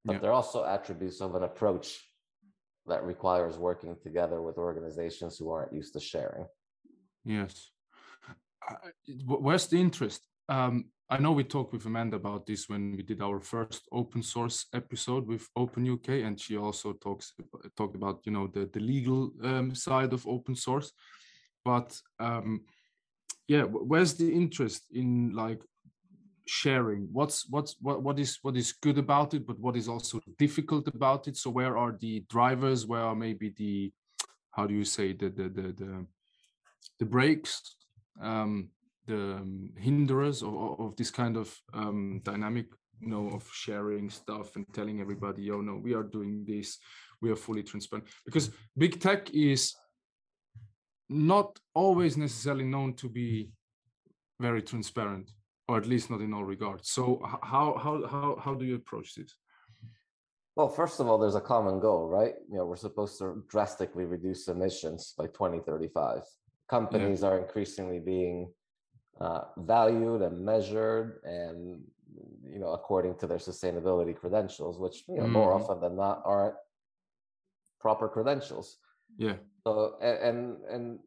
but 0.04 0.14
Yeah. 0.14 0.18
they're 0.18 0.32
also 0.32 0.64
attributes 0.64 1.20
of 1.20 1.36
an 1.36 1.44
approach 1.44 2.04
that 2.86 3.04
requires 3.04 3.56
working 3.56 3.96
together 4.02 4.42
with 4.42 4.58
organizations 4.58 5.38
who 5.38 5.50
aren't 5.50 5.72
used 5.72 5.92
to 5.92 6.00
sharing. 6.00 6.46
Yes. 7.24 7.70
where's 9.26 9.68
the 9.68 9.80
interest? 9.80 10.22
Um, 10.50 10.86
I 11.08 11.18
know 11.18 11.32
we 11.32 11.44
talked 11.44 11.72
with 11.72 11.86
Amanda 11.86 12.16
about 12.16 12.44
this 12.44 12.68
when 12.68 12.96
we 12.96 13.02
did 13.02 13.22
our 13.22 13.40
first 13.40 13.88
open 13.92 14.22
source 14.22 14.66
episode 14.74 15.26
with 15.26 15.48
Open 15.56 15.88
UK, 15.88 16.08
and 16.24 16.40
she 16.40 16.56
also 16.56 16.92
talks 16.92 17.32
talked 17.76 17.96
about 17.96 18.20
you 18.24 18.32
know 18.32 18.48
the 18.48 18.68
the 18.72 18.80
legal 18.80 19.32
um, 19.42 19.74
side 19.74 20.12
of 20.12 20.26
open 20.26 20.56
source. 20.56 20.92
But 21.64 21.96
um, 22.18 22.62
yeah, 23.46 23.62
where's 23.62 24.14
the 24.14 24.32
interest 24.32 24.86
in 24.92 25.32
like 25.34 25.62
sharing? 26.46 27.08
What's 27.12 27.48
what's 27.48 27.76
what 27.80 28.02
what 28.02 28.18
is 28.18 28.38
what 28.42 28.56
is 28.56 28.72
good 28.72 28.98
about 28.98 29.34
it, 29.34 29.46
but 29.46 29.58
what 29.60 29.76
is 29.76 29.88
also 29.88 30.20
difficult 30.36 30.88
about 30.88 31.28
it? 31.28 31.36
So 31.36 31.50
where 31.50 31.76
are 31.76 31.96
the 32.00 32.24
drivers? 32.28 32.86
Where 32.86 33.02
are 33.02 33.16
maybe 33.16 33.54
the 33.56 33.92
how 34.50 34.66
do 34.66 34.74
you 34.74 34.84
say 34.84 35.12
the 35.12 35.28
the 35.28 35.48
the 35.48 35.72
the, 35.72 36.06
the 36.98 37.06
breaks? 37.06 37.76
Um, 38.20 38.70
the 39.10 39.36
um, 39.36 39.70
hinderers 39.76 40.42
of, 40.42 40.80
of 40.80 40.96
this 40.96 41.10
kind 41.10 41.36
of 41.36 41.48
um, 41.74 42.20
dynamic 42.24 42.66
you 43.00 43.08
know 43.08 43.28
of 43.30 43.48
sharing 43.52 44.10
stuff 44.10 44.56
and 44.56 44.66
telling 44.72 45.00
everybody 45.00 45.50
oh 45.50 45.60
no 45.60 45.74
we 45.76 45.94
are 45.94 46.02
doing 46.02 46.44
this. 46.46 46.78
We 47.22 47.30
are 47.30 47.36
fully 47.36 47.62
transparent. 47.62 48.08
Because 48.24 48.50
big 48.78 48.98
tech 48.98 49.30
is 49.30 49.74
not 51.10 51.58
always 51.74 52.16
necessarily 52.16 52.64
known 52.64 52.94
to 52.94 53.10
be 53.10 53.50
very 54.40 54.62
transparent 54.62 55.30
or 55.68 55.76
at 55.76 55.86
least 55.86 56.10
not 56.10 56.22
in 56.22 56.32
all 56.32 56.44
regards. 56.44 56.90
So 56.90 57.20
how 57.42 57.68
how 57.84 58.06
how, 58.14 58.38
how 58.44 58.54
do 58.54 58.64
you 58.64 58.76
approach 58.76 59.14
this? 59.14 59.34
Well 60.56 60.68
first 60.68 61.00
of 61.00 61.06
all 61.08 61.18
there's 61.18 61.40
a 61.42 61.48
common 61.52 61.80
goal 61.80 62.08
right? 62.08 62.34
You 62.50 62.58
know 62.58 62.66
we're 62.66 62.86
supposed 62.88 63.18
to 63.18 63.42
drastically 63.48 64.04
reduce 64.04 64.48
emissions 64.48 65.14
by 65.18 65.26
2035 65.26 66.22
companies 66.68 67.22
yeah. 67.22 67.28
are 67.28 67.38
increasingly 67.38 67.98
being 67.98 68.52
uh, 69.20 69.42
valued 69.58 70.22
and 70.22 70.44
measured 70.44 71.20
and 71.24 71.82
you 72.42 72.58
know 72.58 72.72
according 72.72 73.14
to 73.16 73.26
their 73.26 73.38
sustainability 73.38 74.16
credentials 74.16 74.78
which 74.78 75.04
you 75.08 75.18
know 75.18 75.24
mm. 75.24 75.32
more 75.32 75.52
often 75.52 75.80
than 75.80 75.96
not 75.96 76.22
aren't 76.24 76.54
proper 77.80 78.08
credentials. 78.08 78.78
Yeah. 79.16 79.34
So 79.64 79.98
and 80.00 80.56
and 80.70 80.98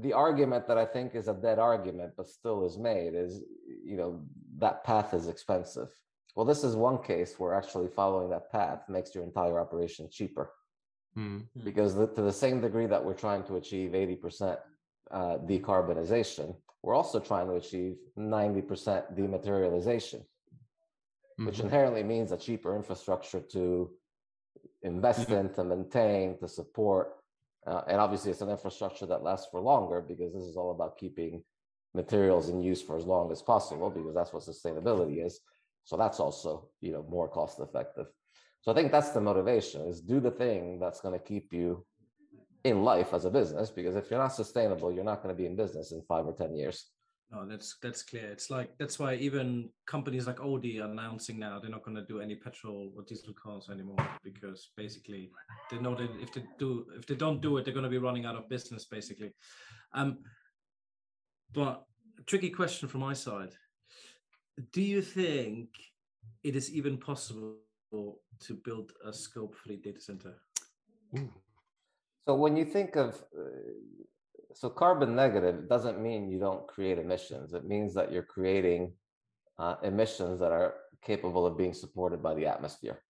the 0.00 0.14
argument 0.14 0.66
that 0.66 0.78
i 0.78 0.86
think 0.86 1.14
is 1.14 1.28
a 1.28 1.34
dead 1.34 1.58
argument 1.58 2.12
but 2.16 2.26
still 2.26 2.64
is 2.64 2.78
made 2.78 3.12
is 3.14 3.42
you 3.84 3.98
know 3.98 4.22
that 4.58 4.84
path 4.84 5.12
is 5.12 5.28
expensive. 5.28 5.90
Well 6.34 6.46
this 6.46 6.64
is 6.64 6.74
one 6.74 7.02
case 7.02 7.34
where 7.38 7.54
actually 7.54 7.88
following 7.88 8.30
that 8.30 8.50
path 8.50 8.88
makes 8.88 9.14
your 9.14 9.24
entire 9.24 9.60
operation 9.60 10.08
cheaper. 10.10 10.50
Mm. 11.16 11.44
because 11.62 11.94
the, 11.94 12.08
to 12.08 12.22
the 12.22 12.32
same 12.32 12.60
degree 12.60 12.86
that 12.86 13.04
we're 13.04 13.14
trying 13.14 13.44
to 13.44 13.54
achieve 13.54 13.92
80% 13.92 14.58
uh, 15.10 15.38
decarbonization 15.46 16.54
we're 16.84 16.94
also 16.94 17.18
trying 17.18 17.46
to 17.46 17.54
achieve 17.54 17.96
90% 18.18 19.18
dematerialization, 19.18 20.20
mm-hmm. 20.20 21.46
which 21.46 21.60
inherently 21.60 22.02
means 22.02 22.30
a 22.30 22.36
cheaper 22.36 22.76
infrastructure 22.76 23.40
to 23.40 23.90
invest 24.82 25.30
mm-hmm. 25.30 25.46
in, 25.46 25.54
to 25.54 25.64
maintain, 25.64 26.38
to 26.40 26.46
support. 26.46 27.14
Uh, 27.66 27.80
and 27.88 27.98
obviously, 28.02 28.30
it's 28.30 28.42
an 28.42 28.50
infrastructure 28.50 29.06
that 29.06 29.22
lasts 29.22 29.48
for 29.50 29.60
longer 29.62 30.02
because 30.06 30.34
this 30.34 30.44
is 30.44 30.58
all 30.58 30.72
about 30.72 30.98
keeping 30.98 31.42
materials 31.94 32.50
in 32.50 32.60
use 32.60 32.82
for 32.82 32.98
as 32.98 33.06
long 33.06 33.32
as 33.32 33.40
possible 33.40 33.88
because 33.88 34.14
that's 34.14 34.34
what 34.34 34.42
sustainability 34.42 35.24
is. 35.24 35.40
So 35.84 35.96
that's 35.96 36.20
also, 36.20 36.68
you 36.82 36.92
know, 36.92 37.06
more 37.08 37.28
cost 37.28 37.60
effective. 37.60 38.08
So 38.60 38.72
I 38.72 38.74
think 38.74 38.92
that's 38.92 39.10
the 39.10 39.22
motivation: 39.22 39.86
is 39.88 40.02
do 40.02 40.20
the 40.20 40.30
thing 40.30 40.78
that's 40.78 41.00
going 41.00 41.18
to 41.18 41.24
keep 41.24 41.50
you 41.50 41.86
in 42.64 42.82
life 42.82 43.12
as 43.12 43.26
a 43.26 43.30
business 43.30 43.70
because 43.70 43.94
if 43.94 44.10
you're 44.10 44.18
not 44.18 44.28
sustainable 44.28 44.90
you're 44.90 45.04
not 45.04 45.22
going 45.22 45.34
to 45.34 45.38
be 45.38 45.46
in 45.46 45.54
business 45.54 45.92
in 45.92 46.02
five 46.02 46.26
or 46.26 46.32
ten 46.32 46.54
years. 46.54 46.86
No 47.30 47.46
that's 47.46 47.76
that's 47.82 48.02
clear. 48.02 48.30
It's 48.30 48.50
like 48.50 48.76
that's 48.78 48.98
why 48.98 49.14
even 49.14 49.70
companies 49.86 50.26
like 50.26 50.40
audi 50.40 50.80
are 50.80 50.88
announcing 50.90 51.38
now 51.38 51.58
they're 51.58 51.70
not 51.70 51.84
going 51.84 51.96
to 51.96 52.04
do 52.04 52.20
any 52.20 52.36
petrol 52.36 52.92
or 52.96 53.02
diesel 53.02 53.34
cars 53.34 53.68
anymore 53.70 53.96
because 54.22 54.70
basically 54.76 55.30
they 55.70 55.78
know 55.78 55.94
that 55.94 56.10
if 56.20 56.32
they 56.32 56.44
do 56.58 56.86
if 56.96 57.06
they 57.06 57.14
don't 57.14 57.40
do 57.40 57.56
it 57.56 57.64
they're 57.64 57.74
going 57.74 57.84
to 57.84 57.90
be 57.90 57.98
running 57.98 58.24
out 58.24 58.36
of 58.36 58.48
business 58.48 58.84
basically. 58.84 59.32
Um 59.92 60.18
but 61.52 61.84
tricky 62.26 62.50
question 62.50 62.88
from 62.88 63.00
my 63.00 63.12
side. 63.12 63.54
Do 64.72 64.82
you 64.82 65.02
think 65.02 65.68
it 66.42 66.56
is 66.56 66.72
even 66.72 66.96
possible 66.96 67.56
to 68.40 68.54
build 68.54 68.92
a 69.04 69.12
scope 69.12 69.54
free 69.54 69.76
data 69.76 70.00
center? 70.00 70.34
Ooh. 71.18 71.30
So 72.26 72.34
when 72.34 72.56
you 72.56 72.64
think 72.64 72.96
of 72.96 73.14
uh, 73.38 73.42
so 74.54 74.70
carbon 74.70 75.16
negative 75.16 75.68
doesn't 75.68 76.00
mean 76.00 76.30
you 76.30 76.38
don't 76.38 76.66
create 76.66 76.98
emissions. 76.98 77.54
It 77.54 77.64
means 77.66 77.92
that 77.94 78.12
you're 78.12 78.22
creating 78.22 78.92
uh, 79.58 79.76
emissions 79.82 80.40
that 80.40 80.52
are 80.52 80.74
capable 81.02 81.44
of 81.44 81.58
being 81.58 81.74
supported 81.74 82.22
by 82.22 82.34
the 82.34 82.46
atmosphere. 82.46 83.02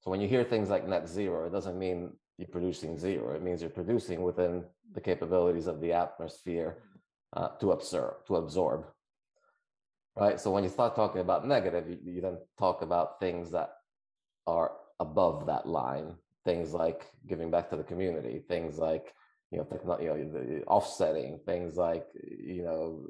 So 0.00 0.10
when 0.10 0.20
you 0.20 0.28
hear 0.28 0.44
things 0.44 0.68
like 0.68 0.86
net 0.86 1.08
zero, 1.08 1.46
it 1.46 1.52
doesn't 1.52 1.78
mean 1.78 2.12
you're 2.38 2.48
producing 2.48 2.98
zero. 2.98 3.34
It 3.34 3.42
means 3.42 3.60
you're 3.60 3.70
producing 3.70 4.22
within 4.22 4.64
the 4.92 5.00
capabilities 5.00 5.66
of 5.66 5.80
the 5.80 5.92
atmosphere 5.92 6.82
uh, 7.34 7.48
to 7.60 7.72
absorb. 7.72 8.26
To 8.26 8.36
absorb, 8.36 8.86
right? 10.16 10.38
So 10.38 10.50
when 10.50 10.64
you 10.64 10.70
start 10.70 10.94
talking 10.94 11.20
about 11.20 11.46
negative, 11.46 11.88
you, 11.88 11.98
you 12.04 12.20
then 12.20 12.38
talk 12.58 12.82
about 12.82 13.20
things 13.20 13.50
that 13.52 13.70
are 14.46 14.72
above 14.98 15.46
that 15.46 15.66
line 15.66 16.14
things 16.50 16.72
like 16.72 17.00
giving 17.28 17.50
back 17.50 17.70
to 17.70 17.76
the 17.76 17.88
community, 17.92 18.42
things 18.48 18.78
like 18.78 19.06
you 19.50 19.58
know, 19.58 19.64
techno- 19.64 20.00
you 20.00 20.10
know, 20.10 20.62
offsetting, 20.76 21.38
things 21.50 21.76
like 21.76 22.06
you 22.56 22.62
know, 22.64 23.06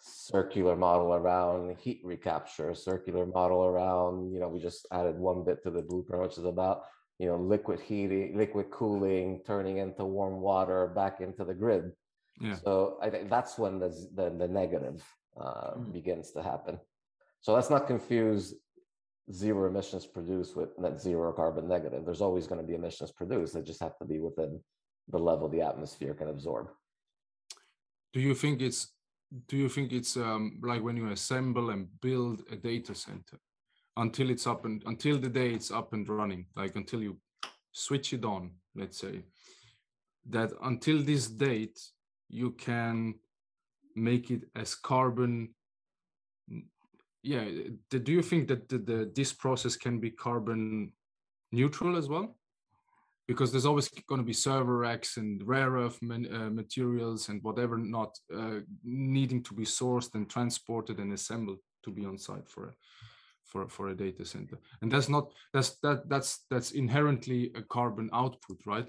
circular 0.00 0.76
model 0.76 1.10
around 1.20 1.76
heat 1.84 2.00
recapture, 2.04 2.74
circular 2.74 3.24
model 3.26 3.62
around 3.64 4.32
you 4.32 4.40
know, 4.40 4.48
we 4.54 4.60
just 4.60 4.86
added 4.98 5.16
one 5.30 5.40
bit 5.48 5.58
to 5.62 5.70
the 5.70 5.82
blueprint, 5.82 6.22
which 6.22 6.38
is 6.38 6.44
about 6.44 6.78
you 7.18 7.28
know, 7.28 7.36
liquid 7.36 7.80
heating, 7.80 8.36
liquid 8.42 8.70
cooling, 8.70 9.42
turning 9.46 9.76
into 9.84 10.04
warm 10.04 10.40
water 10.40 10.80
back 11.00 11.20
into 11.20 11.44
the 11.44 11.56
grid. 11.62 11.84
Yeah. 12.40 12.54
So 12.64 12.96
I 13.04 13.10
think 13.10 13.28
that's 13.34 13.58
when 13.62 13.78
the 13.78 13.90
the, 14.18 14.26
the 14.42 14.48
negative 14.48 14.98
uh, 15.44 15.72
mm. 15.76 15.92
begins 15.92 16.26
to 16.32 16.42
happen. 16.42 16.78
So 17.42 17.54
let's 17.54 17.70
not 17.70 17.86
confuse 17.86 18.54
zero 19.32 19.68
emissions 19.68 20.06
produced 20.06 20.56
with 20.56 20.78
net 20.78 21.00
zero 21.00 21.32
carbon 21.32 21.68
negative. 21.68 22.04
There's 22.04 22.20
always 22.20 22.46
going 22.46 22.60
to 22.60 22.66
be 22.66 22.74
emissions 22.74 23.12
produced. 23.12 23.54
They 23.54 23.62
just 23.62 23.82
have 23.82 23.98
to 23.98 24.04
be 24.04 24.18
within 24.18 24.60
the 25.08 25.18
level 25.18 25.48
the 25.48 25.62
atmosphere 25.62 26.14
can 26.14 26.28
absorb. 26.28 26.68
Do 28.12 28.20
you 28.20 28.34
think 28.34 28.60
it's 28.60 28.92
do 29.46 29.56
you 29.56 29.68
think 29.68 29.92
it's 29.92 30.16
um, 30.16 30.58
like 30.62 30.82
when 30.82 30.96
you 30.96 31.08
assemble 31.10 31.70
and 31.70 31.88
build 32.00 32.42
a 32.50 32.56
data 32.56 32.94
center 32.94 33.38
until 33.96 34.30
it's 34.30 34.46
up 34.46 34.64
and 34.64 34.82
until 34.86 35.18
the 35.18 35.28
day 35.28 35.50
it's 35.50 35.70
up 35.70 35.92
and 35.92 36.08
running, 36.08 36.46
like 36.56 36.74
until 36.74 37.00
you 37.00 37.16
switch 37.72 38.12
it 38.12 38.24
on, 38.24 38.50
let's 38.74 38.98
say, 38.98 39.22
that 40.28 40.50
until 40.64 41.02
this 41.02 41.28
date 41.28 41.78
you 42.28 42.50
can 42.52 43.14
make 43.94 44.30
it 44.30 44.42
as 44.56 44.74
carbon 44.74 45.54
yeah 47.22 47.44
do 47.90 48.12
you 48.12 48.22
think 48.22 48.48
that 48.48 48.68
the, 48.68 48.78
the, 48.78 49.12
this 49.14 49.32
process 49.32 49.76
can 49.76 49.98
be 49.98 50.10
carbon 50.10 50.92
neutral 51.52 51.96
as 51.96 52.08
well? 52.08 52.36
Because 53.26 53.52
there's 53.52 53.66
always 53.66 53.88
going 54.08 54.20
to 54.20 54.26
be 54.26 54.32
server 54.32 54.78
racks 54.78 55.16
and 55.16 55.46
rare 55.46 55.70
earth 55.70 56.02
man, 56.02 56.26
uh, 56.34 56.50
materials 56.50 57.28
and 57.28 57.42
whatever 57.42 57.78
not 57.78 58.18
uh, 58.34 58.60
needing 58.82 59.42
to 59.44 59.54
be 59.54 59.64
sourced 59.64 60.14
and 60.14 60.28
transported 60.28 60.98
and 60.98 61.12
assembled 61.12 61.58
to 61.84 61.90
be 61.90 62.04
on 62.04 62.18
site 62.18 62.48
for 62.48 62.68
a 62.68 62.72
for, 63.44 63.68
for 63.68 63.88
a 63.88 63.96
data 63.96 64.24
center. 64.24 64.58
And 64.80 64.90
that's 64.92 65.08
not 65.08 65.32
that's 65.52 65.76
that 65.82 66.08
that's 66.08 66.44
that's 66.50 66.72
inherently 66.72 67.52
a 67.54 67.62
carbon 67.62 68.10
output 68.12 68.60
right 68.66 68.88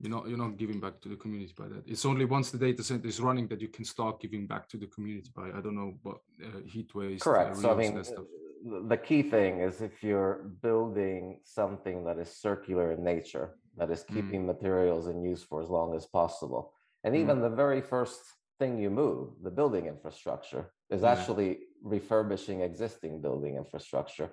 you're 0.00 0.10
not 0.10 0.28
you're 0.28 0.38
not 0.38 0.56
giving 0.56 0.80
back 0.80 1.00
to 1.00 1.08
the 1.08 1.16
community 1.16 1.52
by 1.56 1.68
that 1.68 1.82
it's 1.86 2.04
only 2.04 2.24
once 2.24 2.50
the 2.50 2.58
data 2.58 2.82
center 2.82 3.06
is 3.06 3.20
running 3.20 3.46
that 3.46 3.60
you 3.60 3.68
can 3.68 3.84
start 3.84 4.20
giving 4.20 4.46
back 4.46 4.68
to 4.68 4.76
the 4.76 4.86
community 4.86 5.30
by 5.34 5.48
i 5.48 5.60
don't 5.60 5.74
know 5.74 5.94
what 6.02 6.18
uh, 6.44 6.60
heat 6.66 6.94
waste 6.94 7.22
correct 7.22 7.56
so 7.56 7.70
i 7.70 7.74
mean 7.74 8.02
the 8.88 8.96
key 8.96 9.22
thing 9.22 9.60
is 9.60 9.80
if 9.80 10.02
you're 10.02 10.50
building 10.62 11.38
something 11.44 12.04
that 12.04 12.18
is 12.18 12.30
circular 12.30 12.92
in 12.92 13.02
nature 13.02 13.56
that 13.76 13.90
is 13.90 14.04
mm. 14.04 14.14
keeping 14.14 14.42
mm. 14.42 14.46
materials 14.46 15.06
in 15.06 15.22
use 15.22 15.42
for 15.42 15.62
as 15.62 15.68
long 15.68 15.94
as 15.94 16.06
possible 16.06 16.72
and 17.04 17.14
even 17.16 17.38
mm. 17.38 17.42
the 17.42 17.56
very 17.56 17.80
first 17.80 18.20
thing 18.58 18.78
you 18.78 18.90
move 18.90 19.30
the 19.42 19.50
building 19.50 19.86
infrastructure 19.86 20.72
is 20.90 21.02
mm. 21.02 21.08
actually 21.08 21.58
refurbishing 21.82 22.60
existing 22.60 23.20
building 23.20 23.56
infrastructure 23.56 24.30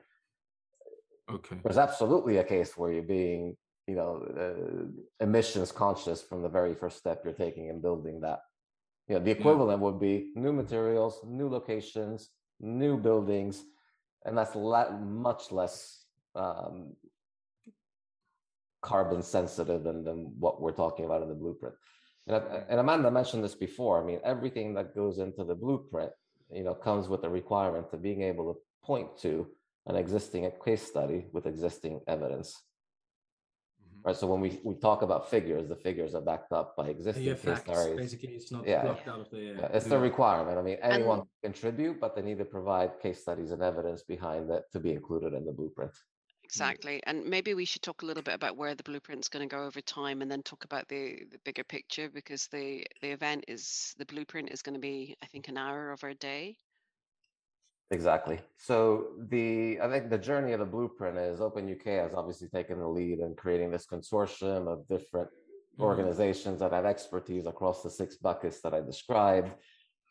okay 1.30 1.58
there's 1.64 1.78
absolutely 1.78 2.38
a 2.38 2.44
case 2.44 2.78
where 2.78 2.92
you're 2.92 3.04
being 3.04 3.56
you 3.88 3.96
know 3.96 4.22
uh, 4.38 5.24
emissions 5.24 5.72
conscious 5.72 6.22
from 6.22 6.42
the 6.42 6.50
very 6.50 6.76
first 6.76 6.98
step 6.98 7.22
you're 7.24 7.34
taking 7.34 7.70
in 7.70 7.82
building 7.82 8.20
that 8.22 8.40
you 9.08 9.16
know 9.16 9.24
the 9.24 9.32
equivalent 9.32 9.80
yeah. 9.80 9.86
would 9.86 10.00
be 10.00 10.32
new 10.36 10.54
materials 10.54 11.20
new 11.26 11.50
locations 11.50 12.30
new 12.60 12.98
buildings 12.98 13.64
and 14.26 14.38
that's 14.38 14.56
la- 14.56 14.92
much 14.92 15.52
less 15.52 16.06
um, 16.36 16.96
carbon 18.82 19.22
sensitive 19.22 19.84
than, 19.84 20.04
than 20.04 20.34
what 20.40 20.62
we're 20.62 20.72
talking 20.72 21.06
about 21.06 21.22
in 21.22 21.30
the 21.30 21.36
blueprint 21.36 21.76
And, 22.28 22.44
and 22.70 22.80
Amanda 22.80 23.10
mentioned 23.10 23.44
this 23.44 23.56
before. 23.56 24.02
I 24.02 24.06
mean, 24.06 24.20
everything 24.24 24.74
that 24.76 24.96
goes 24.96 25.18
into 25.18 25.44
the 25.44 25.56
blueprint, 25.56 26.12
you 26.52 26.64
know, 26.64 26.76
comes 26.76 27.08
with 27.08 27.24
a 27.24 27.30
requirement 27.30 27.88
of 27.94 28.02
being 28.02 28.22
able 28.22 28.54
to 28.54 28.60
point 28.84 29.18
to 29.22 29.48
an 29.88 29.96
existing 29.96 30.50
case 30.64 30.84
study 30.84 31.26
with 31.32 31.46
existing 31.46 32.02
evidence. 32.08 32.50
Mhm. 33.98 34.06
Right. 34.06 34.16
So 34.16 34.28
when 34.28 34.42
we, 34.42 34.60
we 34.64 34.76
talk 34.76 35.02
about 35.02 35.30
figures, 35.30 35.68
the 35.68 35.76
figures 35.76 36.16
are 36.16 36.22
backed 36.22 36.52
up 36.52 36.76
by 36.76 36.88
And 36.88 36.92
existing 36.98 37.24
your 37.24 37.36
case 37.36 37.44
facts, 37.44 37.62
studies. 37.72 37.98
basically, 37.98 38.30
it's 38.36 38.52
not 38.52 38.68
Yeah. 38.68 38.84
blocked 38.84 39.08
out 39.08 39.20
of 39.22 39.30
the. 39.30 39.40
Yeah, 39.40 39.70
it's 39.74 39.86
the 39.88 40.00
requirement. 40.00 40.58
I 40.58 40.62
mean, 40.62 40.78
anyone 40.82 41.20
And- 41.20 41.28
can 41.44 41.54
contribute, 41.54 42.00
but 42.00 42.16
they 42.16 42.22
need 42.22 42.38
to 42.40 42.46
provide 42.46 43.00
case 43.00 43.22
studies 43.22 43.52
and 43.52 43.62
evidence 43.62 44.04
behind 44.04 44.50
it 44.52 44.64
to 44.72 44.80
be 44.80 44.92
included 44.92 45.34
in 45.34 45.46
the 45.46 45.52
blueprint. 45.52 45.92
Exactly. 46.44 47.02
And 47.06 47.26
maybe 47.26 47.54
we 47.56 47.66
should 47.66 47.82
talk 47.82 48.04
a 48.04 48.06
little 48.06 48.24
bit 48.24 48.34
about 48.34 48.56
where 48.56 48.74
the 48.74 48.84
blueprint's 48.84 49.28
going 49.28 49.48
to 49.48 49.54
go 49.54 49.66
over 49.66 49.82
time 49.82 50.22
and 50.22 50.32
then 50.32 50.42
talk 50.44 50.64
about 50.64 50.88
the, 50.88 51.26
the 51.30 51.40
bigger 51.44 51.66
picture 51.66 52.10
because 52.10 52.48
the, 52.48 52.88
the 53.02 53.10
event 53.10 53.44
is 53.50 53.94
the 53.98 54.06
blueprint 54.06 54.50
is 54.52 54.62
going 54.62 54.76
to 54.76 54.80
be, 54.80 55.18
I 55.22 55.26
think, 55.26 55.50
an 55.50 55.58
hour 55.58 55.92
of 55.92 56.06
our 56.06 56.14
day. 56.14 56.58
Exactly. 57.90 58.40
So 58.58 59.08
the 59.30 59.80
I 59.82 59.88
think 59.90 60.10
the 60.10 60.18
journey 60.18 60.52
of 60.52 60.60
the 60.60 60.66
blueprint 60.66 61.18
is 61.18 61.40
Open 61.40 61.70
UK 61.72 61.86
has 62.04 62.14
obviously 62.14 62.50
taken 62.50 62.80
the 62.80 62.88
lead 62.88 63.20
in 63.20 63.34
creating 63.36 63.72
this 63.72 63.86
consortium 63.86 64.68
of 64.68 64.88
different 64.88 65.30
Mhm. 65.78 65.84
organizations 65.84 66.60
that 66.60 66.74
have 66.74 66.86
expertise 66.86 67.46
across 67.46 67.84
the 67.84 67.90
six 67.90 68.18
buckets 68.18 68.60
that 68.62 68.74
I 68.74 68.82
described. 68.82 69.52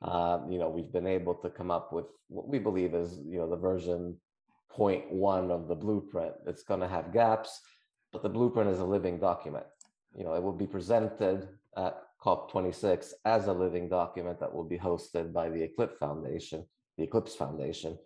Um, 0.00 0.50
you 0.50 0.58
know, 0.58 0.70
we've 0.70 0.92
been 0.92 1.06
able 1.06 1.34
to 1.36 1.50
come 1.50 1.70
up 1.70 1.92
with 1.92 2.06
what 2.28 2.48
we 2.48 2.58
believe 2.58 2.94
is, 2.94 3.18
you 3.18 3.38
know, 3.38 3.48
the 3.48 3.56
version 3.56 4.20
point 4.70 5.10
one 5.10 5.50
of 5.50 5.68
the 5.68 5.74
blueprint. 5.74 6.34
It's 6.46 6.62
going 6.62 6.80
to 6.80 6.88
have 6.88 7.12
gaps, 7.12 7.60
but 8.12 8.22
the 8.22 8.28
blueprint 8.28 8.70
is 8.70 8.80
a 8.80 8.84
living 8.84 9.18
document. 9.18 9.66
You 10.14 10.24
know, 10.24 10.34
it 10.34 10.42
will 10.42 10.52
be 10.52 10.66
presented 10.66 11.48
at 11.76 12.02
COP26 12.22 13.12
as 13.24 13.48
a 13.48 13.52
living 13.52 13.88
document 13.88 14.38
that 14.40 14.52
will 14.54 14.64
be 14.64 14.78
hosted 14.78 15.32
by 15.32 15.48
the 15.50 15.62
Eclipse 15.62 15.98
Foundation, 15.98 16.66
the 16.96 17.04
Eclipse 17.04 17.34
Foundation, 17.34 17.98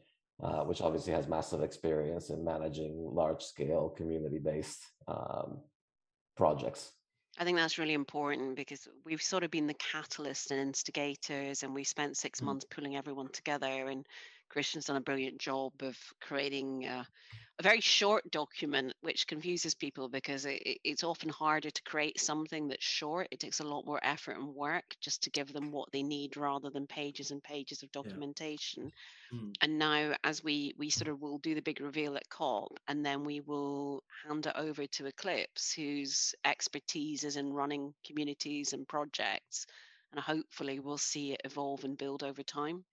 uh, 0.43 0.65
which 0.65 0.81
obviously 0.81 1.13
has 1.13 1.29
massive 1.29 1.63
experience 1.63 2.31
in 2.31 2.45
managing 2.45 3.09
large-scale 3.13 3.91
community-based 3.91 4.83
um, 5.09 5.59
projects. 6.37 6.93
I 7.39 7.45
think 7.45 7.57
that's 7.57 7.79
really 7.79 7.95
important 7.95 8.57
because 8.57 8.89
we've 9.05 9.23
sort 9.23 9.45
of 9.45 9.51
been 9.51 9.67
the 9.67 9.75
catalyst 9.75 10.51
and 10.51 10.61
instigators, 10.61 11.63
and 11.63 11.75
we 11.75 11.85
spent 11.85 12.17
six 12.17 12.41
Mm. 12.41 12.47
months 12.47 12.67
pulling 12.71 12.97
everyone 12.97 13.29
together. 13.29 13.89
And 13.89 14.07
Christian's 14.49 14.87
done 14.87 14.97
a 14.97 15.01
brilliant 15.01 15.39
job 15.39 15.73
of 15.81 15.97
creating 16.21 16.87
uh, 16.87 17.05
a 17.61 17.63
very 17.63 17.81
short 17.81 18.29
document, 18.33 18.95
which 19.03 19.29
confuses 19.29 19.75
people 19.77 20.09
because 20.09 20.47
it, 20.47 20.63
it- 20.67 20.81
it's 20.85 21.05
often 21.05 21.29
harder 21.31 21.71
to 21.71 21.83
create 21.85 22.19
something 22.21 22.69
that's 22.69 22.85
short. 22.85 23.29
It 23.31 23.39
takes 23.41 23.61
a 23.61 23.65
lot 23.65 23.87
more 23.87 24.01
effort 24.05 24.39
and 24.39 24.55
work 24.55 24.97
just 25.01 25.23
to 25.25 25.31
give 25.31 25.53
them 25.53 25.71
what 25.71 25.93
they 25.93 26.03
need 26.03 26.37
rather 26.37 26.71
than 26.71 26.89
pages 26.89 27.31
and 27.31 27.43
pages 27.45 27.83
of 27.85 27.93
documentation 27.93 28.91
Mm. 29.33 29.57
and 29.63 29.79
now 29.79 30.15
as 30.25 30.43
we 30.45 30.75
we 30.77 30.91
sort 30.91 31.09
of 31.09 31.21
will 31.21 31.39
do 31.39 31.55
the 31.55 31.63
big 31.63 31.81
reveal 31.81 32.17
at 32.17 32.29
cop 32.29 32.79
and 32.89 33.05
then 33.07 33.25
we 33.25 33.41
will 33.41 34.05
hand 34.25 34.47
it 34.47 34.53
over 34.57 34.87
to 34.87 35.07
eclipse 35.07 35.73
whose 35.73 36.35
expertise 36.45 37.25
is 37.25 37.37
in 37.37 37.53
running 37.53 37.95
communities 38.05 38.73
and 38.75 38.87
projects 38.89 39.67
and 40.13 40.21
hopefully 40.21 40.79
we'll 40.81 40.99
see 40.99 41.33
it 41.33 41.41
evolve 41.45 41.85
and 41.85 41.97
build 41.99 42.23
over 42.23 42.43
time 42.43 42.85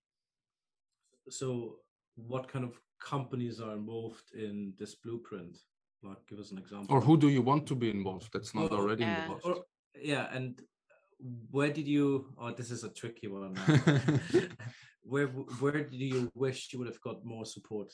So, 1.29 1.79
what 2.15 2.47
kind 2.49 2.65
of 2.65 2.81
companies 2.99 3.59
are 3.59 3.73
involved 3.73 4.31
in 4.33 4.73
this 4.79 4.95
blueprint? 4.95 5.57
Like, 6.03 6.17
give 6.29 6.39
us 6.39 6.51
an 6.51 6.57
example. 6.57 6.95
Or 6.95 7.01
who 7.01 7.17
do 7.17 7.29
you 7.29 7.41
want 7.41 7.65
to 7.67 7.75
be 7.75 7.89
involved? 7.89 8.29
That's 8.33 8.53
not 8.53 8.71
Or- 8.71 8.79
already 8.79 9.03
Yeah. 9.03 9.23
involved. 9.23 9.45
Or- 9.45 9.65
yeah, 10.01 10.29
and 10.35 10.61
where 11.49 11.71
did 11.73 11.87
you? 11.87 12.33
Oh, 12.37 12.51
this 12.53 12.69
is 12.71 12.83
a 12.83 12.89
tricky 12.93 13.27
one. 13.27 13.55
where 15.03 15.27
where 15.27 15.83
do 15.83 15.97
you 15.97 16.29
wish 16.35 16.71
you 16.71 16.79
would 16.79 16.87
have 16.87 17.01
got 17.01 17.25
more 17.25 17.45
support 17.45 17.91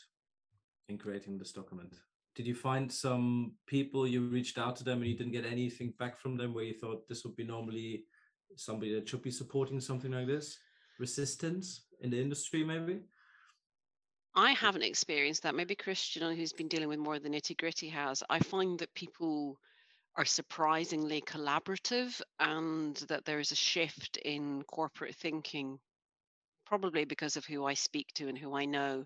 in 0.90 0.98
creating 0.98 1.38
this 1.38 1.52
document? 1.54 1.96
Did 2.36 2.48
you 2.48 2.56
find 2.56 2.92
some 2.92 3.54
people 3.68 4.08
you 4.08 4.22
reached 4.28 4.58
out 4.58 4.76
to 4.78 4.84
them 4.84 5.02
and 5.02 5.10
you 5.10 5.16
didn't 5.18 5.32
get 5.34 5.46
anything 5.46 5.94
back 6.00 6.18
from 6.20 6.36
them 6.36 6.54
where 6.54 6.64
you 6.66 6.74
thought 6.74 7.08
this 7.08 7.24
would 7.24 7.36
be 7.36 7.44
normally 7.46 8.06
somebody 8.56 8.94
that 8.96 9.08
should 9.08 9.22
be 9.22 9.32
supporting 9.32 9.80
something 9.80 10.12
like 10.12 10.28
this? 10.28 10.58
Resistance 11.00 11.86
in 12.02 12.10
the 12.10 12.20
industry, 12.20 12.64
maybe? 12.64 13.02
I 14.36 14.52
haven't 14.54 14.84
experienced 14.84 15.44
that. 15.44 15.56
Maybe 15.56 15.76
Christian, 15.76 16.36
who's 16.36 16.54
been 16.54 16.68
dealing 16.68 16.90
with 16.90 17.00
more 17.00 17.16
of 17.16 17.24
the 17.24 17.30
nitty 17.30 17.58
gritty, 17.58 17.90
has. 17.90 18.24
I 18.30 18.40
find 18.40 18.80
that 18.80 18.94
people 18.94 19.60
are 20.16 20.26
surprisingly 20.26 21.22
collaborative 21.22 22.22
and 22.40 22.96
that 23.10 23.26
there 23.26 23.40
is 23.40 23.52
a 23.52 23.56
shift 23.56 24.18
in 24.18 24.64
corporate 24.64 25.16
thinking, 25.16 25.80
probably 26.66 27.06
because 27.06 27.38
of 27.38 27.46
who 27.46 27.66
I 27.66 27.74
speak 27.76 28.08
to 28.16 28.28
and 28.28 28.38
who 28.38 28.56
I 28.56 28.66
know, 28.66 29.06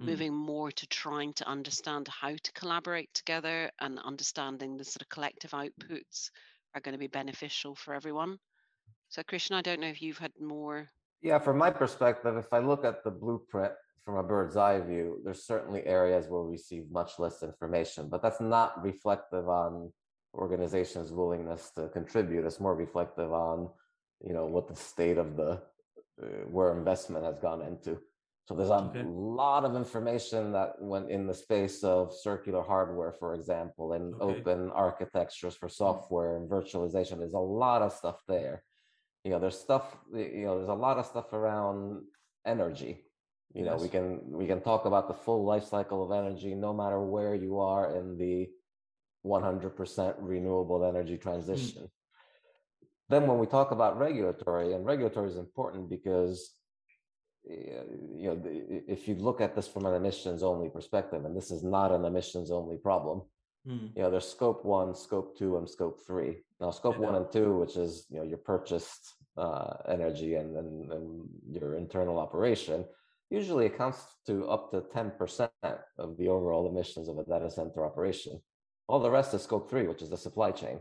Mm. 0.00 0.06
moving 0.06 0.34
more 0.34 0.72
to 0.72 0.86
trying 0.88 1.32
to 1.34 1.46
understand 1.46 2.08
how 2.08 2.34
to 2.34 2.52
collaborate 2.52 3.14
together 3.14 3.70
and 3.80 4.00
understanding 4.00 4.76
the 4.76 4.84
sort 4.84 5.02
of 5.02 5.08
collective 5.08 5.52
outputs 5.52 6.30
are 6.74 6.80
going 6.80 6.94
to 6.94 6.98
be 6.98 7.06
beneficial 7.06 7.76
for 7.76 7.94
everyone. 7.94 8.40
So, 9.08 9.22
Christian, 9.22 9.54
I 9.54 9.62
don't 9.62 9.80
know 9.80 9.86
if 9.86 10.02
you've 10.02 10.18
had 10.18 10.32
more. 10.40 10.88
Yeah, 11.22 11.38
from 11.38 11.58
my 11.58 11.70
perspective, 11.70 12.36
if 12.36 12.52
I 12.52 12.58
look 12.58 12.84
at 12.84 13.04
the 13.04 13.10
blueprint 13.12 13.72
from 14.04 14.16
a 14.16 14.22
bird's 14.22 14.56
eye 14.56 14.80
view, 14.80 15.20
there's 15.24 15.44
certainly 15.46 15.84
areas 15.86 16.26
where 16.28 16.42
we 16.42 16.52
receive 16.52 16.90
much 16.90 17.18
less 17.18 17.42
information, 17.42 18.08
but 18.08 18.22
that's 18.22 18.40
not 18.40 18.82
reflective 18.82 19.48
on 19.48 19.92
organizations' 20.34 21.12
willingness 21.12 21.70
to 21.76 21.88
contribute. 21.88 22.44
It's 22.44 22.60
more 22.60 22.74
reflective 22.74 23.32
on, 23.32 23.70
you 24.20 24.34
know, 24.34 24.46
what 24.46 24.68
the 24.68 24.76
state 24.76 25.16
of 25.16 25.36
the 25.36 25.62
uh, 26.22 26.26
where 26.50 26.76
investment 26.76 27.24
has 27.24 27.38
gone 27.38 27.62
into. 27.62 27.98
So 28.46 28.54
there's 28.54 28.68
a 28.68 28.90
Okay. 28.90 29.04
lot 29.06 29.64
of 29.64 29.74
information 29.74 30.52
that 30.52 30.74
went 30.78 31.10
in 31.10 31.26
the 31.26 31.32
space 31.32 31.82
of 31.82 32.12
circular 32.14 32.62
hardware, 32.62 33.12
for 33.12 33.34
example, 33.34 33.94
and 33.94 34.14
Okay. 34.14 34.22
open 34.22 34.70
architectures 34.70 35.56
for 35.56 35.68
software 35.70 36.36
and 36.36 36.50
virtualization. 36.50 37.18
There's 37.18 37.32
a 37.32 37.38
lot 37.38 37.80
of 37.80 37.92
stuff 37.92 38.20
there 38.28 38.64
you 39.24 39.30
know 39.30 39.38
there's 39.38 39.58
stuff 39.58 39.96
you 40.12 40.44
know 40.44 40.58
there's 40.58 40.68
a 40.68 40.74
lot 40.74 40.98
of 40.98 41.06
stuff 41.06 41.32
around 41.32 42.02
energy 42.46 43.04
you 43.52 43.64
know 43.64 43.76
we 43.76 43.88
can 43.88 44.20
we 44.26 44.46
can 44.46 44.60
talk 44.60 44.84
about 44.84 45.08
the 45.08 45.14
full 45.14 45.44
life 45.44 45.64
cycle 45.64 46.02
of 46.04 46.10
energy 46.12 46.54
no 46.54 46.72
matter 46.72 47.00
where 47.00 47.34
you 47.34 47.58
are 47.60 47.96
in 47.96 48.16
the 48.16 48.48
100% 49.26 50.14
renewable 50.18 50.84
energy 50.84 51.16
transition. 51.16 51.88
Then 53.08 53.26
when 53.26 53.38
we 53.38 53.46
talk 53.46 53.70
about 53.70 53.98
regulatory 53.98 54.74
and 54.74 54.84
regulatory 54.84 55.30
is 55.30 55.36
important 55.36 55.88
because 55.88 56.50
you 57.44 58.28
know 58.28 58.40
if 58.44 59.06
you 59.08 59.14
look 59.16 59.40
at 59.40 59.54
this 59.54 59.68
from 59.68 59.86
an 59.86 59.94
emissions 59.94 60.42
only 60.42 60.68
perspective 60.68 61.24
and 61.24 61.36
this 61.36 61.50
is 61.50 61.62
not 61.62 61.92
an 61.92 62.04
emissions 62.04 62.50
only 62.50 62.76
problem 62.76 63.22
Mm. 63.66 63.96
you 63.96 64.02
know 64.02 64.10
there's 64.10 64.28
scope 64.28 64.62
one 64.64 64.94
scope 64.94 65.38
two 65.38 65.56
and 65.56 65.68
scope 65.68 65.98
three. 66.06 66.42
Now 66.60 66.70
scope 66.70 66.98
one 66.98 67.14
and 67.14 67.30
two 67.32 67.56
which 67.56 67.76
is 67.76 68.06
you 68.10 68.18
know 68.18 68.24
your 68.24 68.38
purchased 68.38 69.14
uh, 69.38 69.76
energy 69.88 70.34
and, 70.34 70.54
and 70.56 70.92
and 70.92 71.28
your 71.50 71.76
internal 71.76 72.18
operation 72.18 72.84
usually 73.30 73.66
accounts 73.66 74.00
to 74.26 74.46
up 74.48 74.70
to 74.70 74.80
10% 74.80 75.48
of 75.98 76.16
the 76.18 76.28
overall 76.28 76.68
emissions 76.68 77.08
of 77.08 77.18
a 77.18 77.24
data 77.24 77.50
center 77.50 77.84
operation. 77.84 78.40
All 78.86 79.00
the 79.00 79.10
rest 79.10 79.34
is 79.34 79.42
scope 79.42 79.68
three 79.70 79.86
which 79.86 80.02
is 80.02 80.10
the 80.10 80.16
supply 80.16 80.50
chain. 80.50 80.80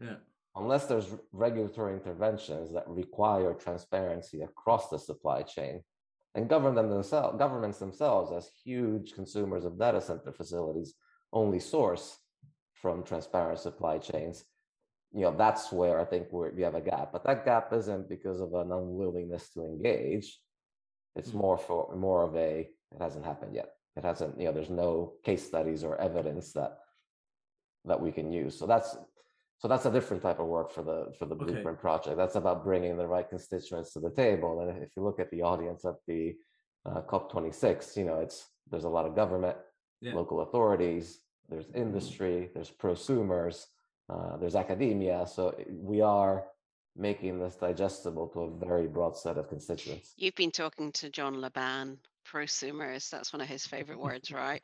Yeah. 0.00 0.16
unless 0.56 0.86
there's 0.86 1.08
regulatory 1.32 1.92
interventions 1.92 2.72
that 2.72 2.88
require 2.88 3.52
transparency 3.52 4.40
across 4.40 4.88
the 4.88 4.98
supply 4.98 5.42
chain 5.42 5.82
and 6.34 6.48
government 6.48 6.88
themselves 6.88 7.38
governments 7.38 7.78
themselves 7.78 8.32
as 8.32 8.50
huge 8.64 9.12
consumers 9.12 9.64
of 9.66 9.78
data 9.78 10.00
center 10.00 10.32
facilities 10.32 10.94
only 11.34 11.60
source 11.60 12.16
from 12.72 13.02
transparent 13.02 13.58
supply 13.58 13.98
chains 13.98 14.44
you 15.12 15.20
know 15.20 15.34
that's 15.36 15.70
where 15.70 16.00
i 16.00 16.04
think 16.04 16.28
we're, 16.30 16.50
we 16.54 16.62
have 16.62 16.74
a 16.74 16.80
gap. 16.80 17.12
But 17.12 17.24
that 17.24 17.44
gap 17.44 17.72
isn't 17.72 18.08
because 18.08 18.40
of 18.40 18.54
an 18.54 18.72
unwillingness 18.72 19.50
to 19.54 19.60
engage 19.64 20.38
it's 21.20 21.34
more 21.34 21.58
for 21.66 21.94
more 21.96 22.22
of 22.28 22.34
a 22.48 22.52
it 22.94 23.00
hasn't 23.06 23.24
happened 23.30 23.54
yet. 23.54 23.68
It 23.98 24.04
hasn't 24.10 24.32
you 24.38 24.46
know 24.46 24.52
there's 24.52 24.70
no 24.86 24.90
case 25.28 25.44
studies 25.52 25.80
or 25.84 26.00
evidence 26.08 26.46
that 26.58 26.72
that 27.90 28.00
we 28.04 28.10
can 28.18 28.26
use. 28.42 28.52
So 28.58 28.66
that's 28.66 28.90
so 29.58 29.68
that's 29.68 29.86
a 29.86 29.90
different 29.96 30.22
type 30.22 30.40
of 30.40 30.46
work 30.46 30.68
for 30.76 30.82
the 30.90 31.00
for 31.18 31.26
the 31.26 31.34
Okay. 31.36 31.44
blueprint 31.44 31.78
project. 31.86 32.16
That's 32.22 32.36
about 32.42 32.64
bringing 32.64 32.94
the 32.96 33.06
right 33.16 33.28
constituents 33.34 33.92
to 33.92 34.00
the 34.00 34.10
table. 34.24 34.52
And 34.60 34.82
if 34.82 34.90
you 34.96 35.02
look 35.02 35.20
at 35.20 35.30
the 35.30 35.42
audience 35.42 35.84
at 35.84 35.96
the 36.10 36.22
uh, 36.88 37.00
cop 37.10 37.30
26 37.30 37.96
you 37.98 38.04
know 38.08 38.18
it's 38.26 38.38
there's 38.70 38.84
a 38.90 38.94
lot 38.96 39.06
of 39.08 39.14
government 39.22 39.56
Yeah. 40.06 40.14
local 40.20 40.38
authorities 40.46 41.06
there's 41.50 41.68
industry 41.84 42.36
there's 42.54 42.72
prosumers 42.82 43.56
uh, 44.12 44.32
there's 44.40 44.56
academia. 44.64 45.18
So 45.36 45.42
we 45.92 45.98
are 46.18 46.34
making 46.96 47.38
this 47.38 47.56
digestible 47.56 48.28
to 48.28 48.40
a 48.40 48.66
very 48.66 48.86
broad 48.86 49.16
set 49.16 49.38
of 49.38 49.48
constituents 49.48 50.14
You've 50.16 50.34
been 50.34 50.50
talking 50.50 50.92
to 50.92 51.10
John 51.10 51.40
Laban, 51.40 51.98
prosumers. 52.30 53.08
That's 53.10 53.32
one 53.32 53.40
of 53.40 53.48
his 53.48 53.66
favorite 53.66 53.98
words, 53.98 54.30
right? 54.30 54.62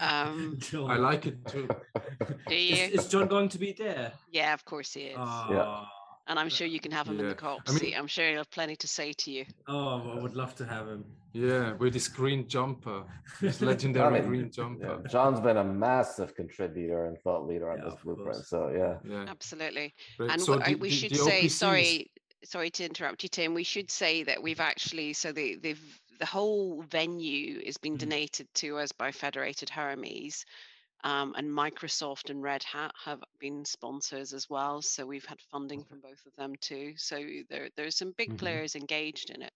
Um, 0.00 0.56
John. 0.58 0.90
I 0.90 0.96
like 0.96 1.26
it 1.26 1.44
too. 1.46 1.68
Do 2.48 2.54
you? 2.54 2.76
Is, 2.76 3.04
is 3.04 3.08
John 3.08 3.26
going 3.26 3.48
to 3.50 3.58
be 3.58 3.72
there? 3.72 4.12
Yeah, 4.30 4.54
of 4.54 4.64
course 4.64 4.92
he 4.92 5.02
is. 5.02 5.16
Ah, 5.18 5.88
and 6.26 6.38
I'm 6.38 6.48
sure 6.48 6.66
you 6.66 6.80
can 6.80 6.92
have 6.92 7.06
him 7.08 7.18
in 7.20 7.24
the 7.26 7.30
Yeah. 7.30 7.34
cop 7.34 7.60
I 7.66 7.70
mean- 7.72 7.80
seat. 7.80 7.94
I'm 7.94 8.06
sure 8.06 8.26
he'll 8.28 8.38
have 8.38 8.50
plenty 8.50 8.76
to 8.76 8.88
say 8.88 9.12
to 9.12 9.30
you. 9.30 9.44
Oh, 9.68 10.12
I 10.16 10.20
would 10.22 10.34
love 10.34 10.54
to 10.56 10.64
have 10.66 10.88
him. 10.88 11.04
Yeah, 11.32 11.72
with 11.72 11.94
his 11.94 12.08
green 12.08 12.46
jumper, 12.48 13.04
his 13.40 13.60
I 13.62 13.66
legendary 13.66 14.20
mean, 14.20 14.28
green 14.28 14.44
Yeah, 14.44 14.48
jumper. 14.50 15.02
John's 15.08 15.40
been 15.40 15.56
a 15.56 15.64
massive 15.64 16.34
contributor 16.34 17.06
and 17.06 17.18
thought 17.18 17.46
leader 17.46 17.70
on 17.70 17.78
Yeah, 17.78 17.84
this 17.84 17.94
of 17.94 18.02
blueprint. 18.02 18.32
course. 18.32 18.48
So 18.48 18.68
yeah, 18.70 18.98
Yeah. 19.08 19.24
Absolutely. 19.28 19.94
Great. 20.16 20.30
And 20.30 20.40
So 20.40 20.58
wh- 20.58 20.62
I- 20.66 20.70
the- 20.74 20.74
we 20.76 20.90
should 20.90 21.10
the 21.10 21.16
say, 21.16 21.42
OPC 21.44 21.50
sorry, 21.50 22.10
sorry 22.44 22.70
to 22.70 22.84
interrupt 22.84 23.22
you, 23.22 23.28
Tim. 23.28 23.52
We 23.54 23.64
should 23.64 23.90
say 23.90 24.22
that 24.22 24.42
we've 24.42 24.60
actually, 24.60 25.12
so 25.12 25.32
the 25.32 25.56
the 25.56 25.76
the 26.20 26.26
whole 26.26 26.82
venue 26.82 27.58
is 27.58 27.76
being 27.76 27.96
Mhm. 27.96 28.00
donated 28.02 28.46
to 28.54 28.78
us 28.78 28.92
by 28.92 29.10
Federated 29.10 29.68
Hermes, 29.68 30.44
um, 31.04 31.34
and 31.36 31.46
Microsoft 31.48 32.30
and 32.30 32.42
Red 32.42 32.62
Hat 32.64 32.92
have 33.04 33.22
been 33.38 33.64
sponsors 33.64 34.32
as 34.32 34.48
well. 34.50 34.80
So 34.82 35.04
we've 35.06 35.24
had 35.26 35.40
funding 35.52 35.84
from 35.84 36.00
both 36.00 36.24
of 36.26 36.34
them 36.36 36.54
too. 36.60 36.94
So 36.96 37.16
there 37.50 37.68
there's 37.76 37.96
some 37.96 38.12
big 38.16 38.32
Mhm. 38.32 38.38
players 38.38 38.74
engaged 38.74 39.30
in 39.30 39.42
it. 39.42 39.52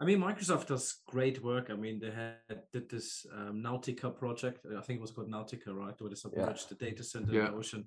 I 0.00 0.04
mean, 0.04 0.20
Microsoft 0.20 0.66
does 0.66 1.00
great 1.06 1.42
work. 1.42 1.70
I 1.70 1.74
mean, 1.74 1.98
they 1.98 2.10
had 2.12 2.62
did 2.72 2.88
this 2.88 3.26
um, 3.32 3.62
Nautica 3.62 4.16
project. 4.16 4.64
I 4.66 4.80
think 4.82 4.98
it 4.98 5.02
was 5.02 5.10
called 5.12 5.28
Nautica, 5.28 5.74
right? 5.74 6.00
Where 6.00 6.10
they 6.10 6.14
submerged 6.16 6.68
the 6.68 6.74
data 6.76 7.02
center 7.02 7.32
in 7.32 7.44
the 7.46 7.52
ocean. 7.52 7.86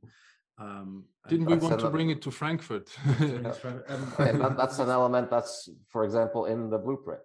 Um, 0.58 1.06
Didn't 1.28 1.46
we 1.48 1.56
want 1.56 1.80
to 1.80 1.90
bring 1.90 2.10
it 2.10 2.22
to 2.24 2.32
Frankfurt? 2.42 2.90
it's 3.20 3.60
very- 3.60 3.84
um, 3.88 4.14
and 4.20 4.42
that, 4.42 4.58
that's 4.58 4.80
an 4.80 4.90
element 5.00 5.30
that's, 5.30 5.70
for 5.88 6.04
example, 6.04 6.46
in 6.46 6.70
the 6.70 6.78
blueprint. 6.78 7.22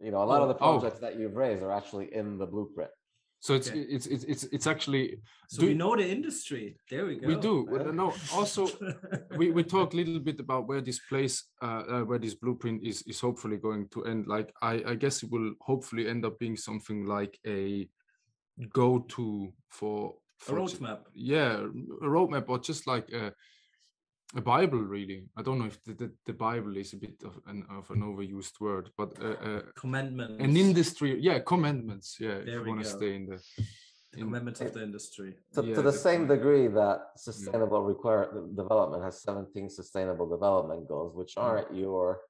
You 0.00 0.10
know, 0.12 0.22
a 0.22 0.28
lot 0.32 0.40
of 0.42 0.48
the 0.48 0.54
Oh. 0.54 0.78
projects 0.78 1.00
that 1.00 1.16
you've 1.18 1.36
raised 1.36 1.62
are 1.62 1.72
actually 1.72 2.14
in 2.14 2.38
the 2.38 2.46
blueprint. 2.46 2.90
So 3.44 3.54
it's 3.58 3.70
Okay. 3.70 3.80
it's 3.94 4.06
it's 4.06 4.24
it's 4.32 4.44
it's 4.56 4.66
actually 4.68 5.18
so 5.48 5.60
do- 5.62 5.66
we 5.66 5.74
know 5.74 5.96
the 5.96 6.06
industry. 6.16 6.76
There 6.90 7.04
we 7.06 7.14
go. 7.18 7.26
we 7.26 7.34
do. 7.48 7.54
Yeah. 7.72 7.90
No, 7.90 8.14
also 8.38 8.68
we, 9.36 9.50
we 9.50 9.62
talk 9.64 9.92
a 9.92 9.96
little 9.96 10.20
bit 10.20 10.38
about 10.38 10.68
where 10.68 10.80
this 10.80 11.00
place 11.10 11.36
uh, 11.66 11.82
uh, 11.92 12.02
where 12.08 12.20
this 12.20 12.34
blueprint 12.42 12.78
is 12.90 13.02
is 13.10 13.18
hopefully 13.20 13.56
going 13.58 13.88
to 13.94 14.04
end 14.04 14.26
like 14.28 14.48
i 14.62 14.74
i 14.92 14.94
guess 15.02 15.22
it 15.24 15.30
will 15.34 15.54
hopefully 15.60 16.04
end 16.12 16.24
up 16.24 16.38
being 16.38 16.56
something 16.56 17.04
like 17.16 17.34
a 17.46 17.88
go-to 18.72 19.52
for, 19.70 20.14
a 20.40 20.44
for 20.44 20.54
j- 20.68 20.76
roadmap. 20.76 21.00
yeah 21.14 21.52
a 22.02 22.06
roadmap 22.16 22.44
or 22.48 22.58
just 22.58 22.86
like 22.86 23.08
a, 23.12 23.32
a 24.34 24.40
bible 24.40 24.78
really 24.96 25.18
i 25.38 25.42
don't 25.42 25.58
know 25.58 25.66
if 25.66 25.78
the, 25.84 25.92
the, 25.94 26.08
the 26.26 26.32
bible 26.32 26.74
is 26.76 26.92
a 26.94 26.96
bit 26.96 27.16
of 27.24 27.34
an 27.46 27.64
of 27.78 27.90
an 27.90 28.00
overused 28.02 28.56
word 28.60 28.88
but 28.96 29.10
uh, 29.22 29.36
uh, 29.48 29.62
Commandments. 29.76 30.42
an 30.46 30.56
industry 30.56 31.10
yeah 31.20 31.38
commandments 31.40 32.16
yeah 32.18 32.38
There 32.46 32.58
if 32.58 32.64
we 32.64 32.68
you 32.70 32.74
want 32.74 32.84
to 32.84 32.90
go. 32.92 32.96
stay 32.98 33.14
in 33.16 33.26
the 33.26 33.38
in, 34.14 34.24
Commandments 34.24 34.60
of 34.60 34.74
the 34.74 34.82
industry. 34.82 35.30
To, 35.54 35.62
Yeah, 35.64 35.74
to 35.76 35.82
the 35.90 35.92
same 36.08 36.26
degree 36.26 36.66
that 36.80 36.98
sustainable 37.16 37.82
require 37.82 38.24
development 38.62 39.02
has 39.08 39.22
17 39.22 39.70
sustainable 39.70 40.28
development 40.36 40.86
goals, 40.86 41.12
which 41.20 41.32
Mm. 41.36 41.42
aren't 41.46 41.70
your 41.74 42.20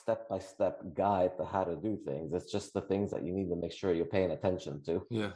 step-by-step 0.00 0.76
guide 0.94 1.32
to 1.38 1.44
how 1.44 1.64
to 1.64 1.76
do 1.76 1.96
things. 2.08 2.32
It's 2.32 2.50
just 2.50 2.72
the 2.72 2.80
things 2.90 3.10
that 3.10 3.22
you 3.26 3.32
need 3.38 3.48
to 3.50 3.56
make 3.56 3.72
sure 3.72 3.92
you're 3.92 4.06
paying 4.18 4.30
attention 4.30 4.82
to. 4.86 4.94
yeah 5.10 5.32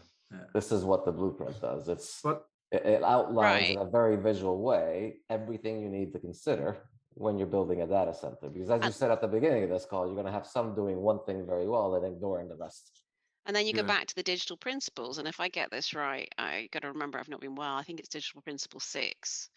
This 0.54 0.68
is 0.72 0.82
what 0.90 1.04
the 1.04 1.12
blueprint 1.12 1.60
does. 1.60 1.88
It's 1.94 2.20
but 2.22 2.38
it, 2.70 2.84
it 2.86 3.02
outlines 3.02 3.70
in 3.70 3.76
a 3.78 3.84
very 3.84 4.16
visual 4.16 4.62
way 4.62 5.20
everything 5.28 5.80
you 5.80 5.88
need 5.88 6.12
to 6.12 6.18
consider 6.18 6.88
when 7.14 7.38
you're 7.38 7.46
building 7.46 7.82
a 7.82 7.86
data 7.86 8.14
center. 8.14 8.48
Because 8.48 8.70
as 8.70 8.84
you 8.84 8.92
said 8.92 9.10
at 9.10 9.20
the 9.20 9.28
beginning 9.28 9.64
of 9.64 9.70
this 9.70 9.84
call, 9.84 10.06
you're 10.06 10.14
going 10.14 10.26
to 10.26 10.32
have 10.32 10.46
some 10.46 10.74
doing 10.74 10.98
one 10.98 11.24
thing 11.26 11.46
very 11.46 11.66
well 11.68 11.94
and 11.96 12.04
ignoring 12.06 12.48
the 12.48 12.56
rest. 12.56 13.02
And 13.46 13.56
then 13.56 13.66
you 13.66 13.72
go 13.72 13.82
Yeah. 13.82 13.86
back 13.88 14.06
to 14.06 14.14
the 14.14 14.22
digital 14.22 14.56
principles. 14.56 15.18
And 15.18 15.26
if 15.26 15.40
I 15.40 15.48
get 15.48 15.70
this 15.70 15.94
right, 15.94 16.32
I 16.38 16.68
got 16.72 16.82
to 16.82 16.88
remember 16.88 17.18
I've 17.18 17.28
not 17.28 17.40
been 17.40 17.54
well. 17.56 17.74
I 17.76 17.82
think 17.82 17.98
it's 17.98 18.08
digital 18.08 18.42
principle 18.42 18.80
six. 18.80 19.50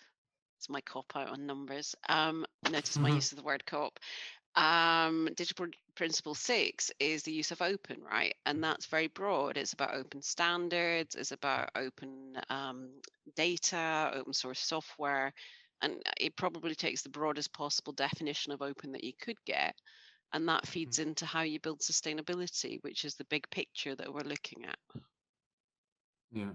It's 0.58 0.70
my 0.70 0.82
cop 0.82 1.16
out 1.16 1.30
on 1.30 1.46
numbers. 1.46 1.96
Um, 2.10 2.46
notice 2.70 2.98
my 2.98 3.10
use 3.22 3.32
of 3.32 3.38
the 3.38 3.44
word 3.44 3.66
cop. 3.66 4.00
Um, 4.56 5.30
digital 5.36 5.68
principle 5.96 6.36
six 6.36 6.92
is 7.00 7.24
the 7.24 7.32
use 7.32 7.52
of 7.52 7.62
open, 7.62 8.02
right? 8.04 8.36
And 8.46 8.64
that's 8.64 8.86
very 8.88 9.08
broad. 9.08 9.58
It's 9.58 9.74
about 9.74 9.96
open 9.96 10.22
standards. 10.22 11.16
It's 11.16 11.32
about 11.32 11.70
open 11.76 12.38
um, 12.50 12.90
data, 13.36 14.12
open 14.14 14.34
source 14.34 14.60
software, 14.60 15.34
and 15.82 16.02
it 16.20 16.36
probably 16.38 16.76
takes 16.76 17.02
the 17.04 17.10
broadest 17.10 17.54
possible 17.54 17.94
definition 17.94 18.52
of 18.54 18.62
open 18.62 18.92
that 18.94 19.04
you 19.04 19.14
could 19.20 19.38
get 19.46 19.76
and 20.34 20.48
that 20.50 20.68
feeds 20.68 21.00
into 21.00 21.26
how 21.26 21.42
you 21.42 21.60
build 21.60 21.80
sustainability 21.82 22.84
which 22.84 23.06
is 23.06 23.16
the 23.16 23.26
big 23.26 23.50
picture 23.52 23.96
that 23.96 24.12
we're 24.14 24.22
looking 24.22 24.66
at 24.66 24.78
Yeah. 26.32 26.54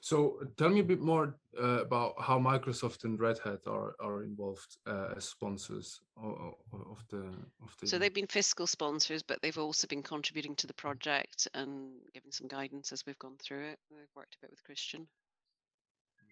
So 0.00 0.40
tell 0.56 0.68
me 0.70 0.80
a 0.80 0.84
bit 0.84 1.00
more 1.00 1.36
uh, 1.60 1.82
about 1.82 2.14
how 2.20 2.38
Microsoft 2.38 3.04
and 3.04 3.18
Red 3.18 3.38
Hat 3.44 3.60
are 3.66 3.94
are 4.00 4.22
involved 4.22 4.76
uh, 4.86 5.14
as 5.16 5.24
sponsors 5.28 6.00
of, 6.16 6.54
of 6.72 7.04
the 7.10 7.24
of 7.62 7.74
the. 7.80 7.86
so 7.86 7.98
they've 7.98 8.12
been 8.14 8.26
fiscal 8.26 8.66
sponsors 8.66 9.22
but 9.22 9.40
they've 9.42 9.58
also 9.58 9.86
been 9.86 10.02
contributing 10.02 10.54
to 10.56 10.66
the 10.66 10.74
project 10.74 11.48
and 11.54 11.92
giving 12.14 12.30
some 12.30 12.48
guidance 12.48 12.92
as 12.92 13.04
we've 13.06 13.18
gone 13.18 13.36
through 13.38 13.64
it 13.64 13.78
we've 13.90 14.14
worked 14.14 14.34
a 14.34 14.38
bit 14.42 14.50
with 14.50 14.62
christian 14.64 15.06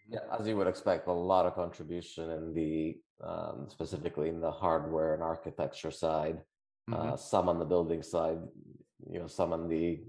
Yeah, 0.08 0.20
as 0.38 0.46
you 0.46 0.56
would 0.56 0.66
expect, 0.66 1.08
a 1.08 1.12
lot 1.12 1.46
of 1.46 1.54
contribution 1.54 2.30
in 2.30 2.54
the 2.54 2.98
um, 3.22 3.66
specifically 3.68 4.28
in 4.28 4.40
the 4.40 4.50
hardware 4.50 5.14
and 5.14 5.22
architecture 5.22 5.90
side. 5.90 6.38
Mhm. 6.90 6.94
Uh, 6.94 7.16
some 7.16 7.48
on 7.48 7.58
the 7.58 7.64
building 7.64 8.02
side, 8.02 8.40
you 9.12 9.18
know, 9.18 9.26
some 9.26 9.52
on 9.52 9.68
the 9.68 10.04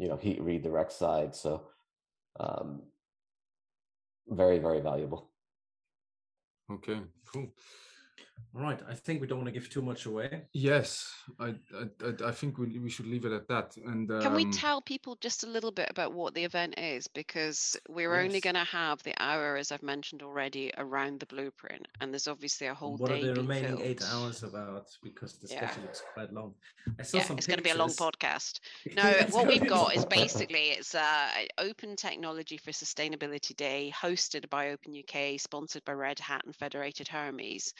you 0.00 0.08
know 0.08 0.16
heat 0.16 0.40
redirect 0.40 0.92
side. 0.92 1.34
So 1.34 1.68
um, 2.40 2.82
very 4.28 4.58
very 4.58 4.80
valuable. 4.80 5.30
Okay. 6.70 7.00
Cool. 7.32 7.52
All 8.54 8.62
right. 8.62 8.80
I 8.88 8.94
think 8.94 9.20
we 9.20 9.26
don't 9.26 9.38
want 9.38 9.48
to 9.48 9.52
give 9.52 9.68
too 9.68 9.82
much 9.82 10.06
away. 10.06 10.42
Yes, 10.52 11.12
I 11.38 11.48
I, 11.74 11.84
I- 12.04 12.28
I 12.28 12.32
think 12.32 12.56
we 12.58 12.78
we 12.78 12.88
should 12.88 13.06
leave 13.06 13.24
it 13.26 13.32
at 13.32 13.46
that. 13.48 13.76
And 13.76 14.08
can 14.08 14.34
we 14.34 14.44
um, 14.44 14.50
tell 14.52 14.80
people 14.80 15.16
just 15.20 15.44
a 15.44 15.46
little 15.46 15.70
bit 15.70 15.88
about 15.90 16.12
what 16.14 16.34
the 16.34 16.42
event 16.44 16.78
is 16.78 17.06
because 17.06 17.76
we're 17.88 18.14
only 18.18 18.40
going 18.40 18.54
to 18.54 18.64
have 18.64 19.02
the 19.02 19.14
hour 19.18 19.56
as 19.56 19.72
i've 19.72 19.82
mentioned 19.82 20.22
already 20.22 20.72
around 20.78 21.20
the 21.20 21.26
blueprint 21.26 21.86
and 22.00 22.12
there's 22.12 22.28
obviously 22.28 22.66
a 22.66 22.74
whole 22.74 22.96
What 22.96 23.10
day 23.10 23.16
are 23.22 23.26
the 23.26 23.32
being 23.34 23.46
remaining 23.46 23.80
eight 23.82 24.02
hours 24.12 24.42
about? 24.42 24.86
Because 25.02 25.34
the 25.38 25.48
Yeah. 25.48 25.68
schedule 25.68 25.82
looks 25.84 26.02
quite 26.14 26.32
long. 26.32 26.54
I 26.98 27.02
saw 27.02 27.18
yeah 27.18 27.24
some 27.24 27.36
it's 27.38 27.46
going 27.46 27.58
to 27.58 27.64
be 27.64 27.70
a 27.70 27.76
long 27.76 27.90
podcast 27.90 28.60
No, 28.96 29.12
what 29.30 29.46
we've 29.46 29.66
got 29.66 29.94
is 29.96 30.04
basically 30.20 30.70
it's 30.76 30.94
uh, 30.94 31.28
Open 31.58 31.96
Technology 31.96 32.56
for 32.56 32.70
Sustainability 32.70 33.54
Day, 33.56 33.92
hosted 33.94 34.48
by 34.50 34.70
Open 34.70 34.94
UK, 34.96 35.38
sponsored 35.40 35.84
by 35.84 35.92
Red 35.92 36.18
Hat 36.18 36.42
and 36.46 36.54
Federated 36.54 37.08
Hermes. 37.08 37.74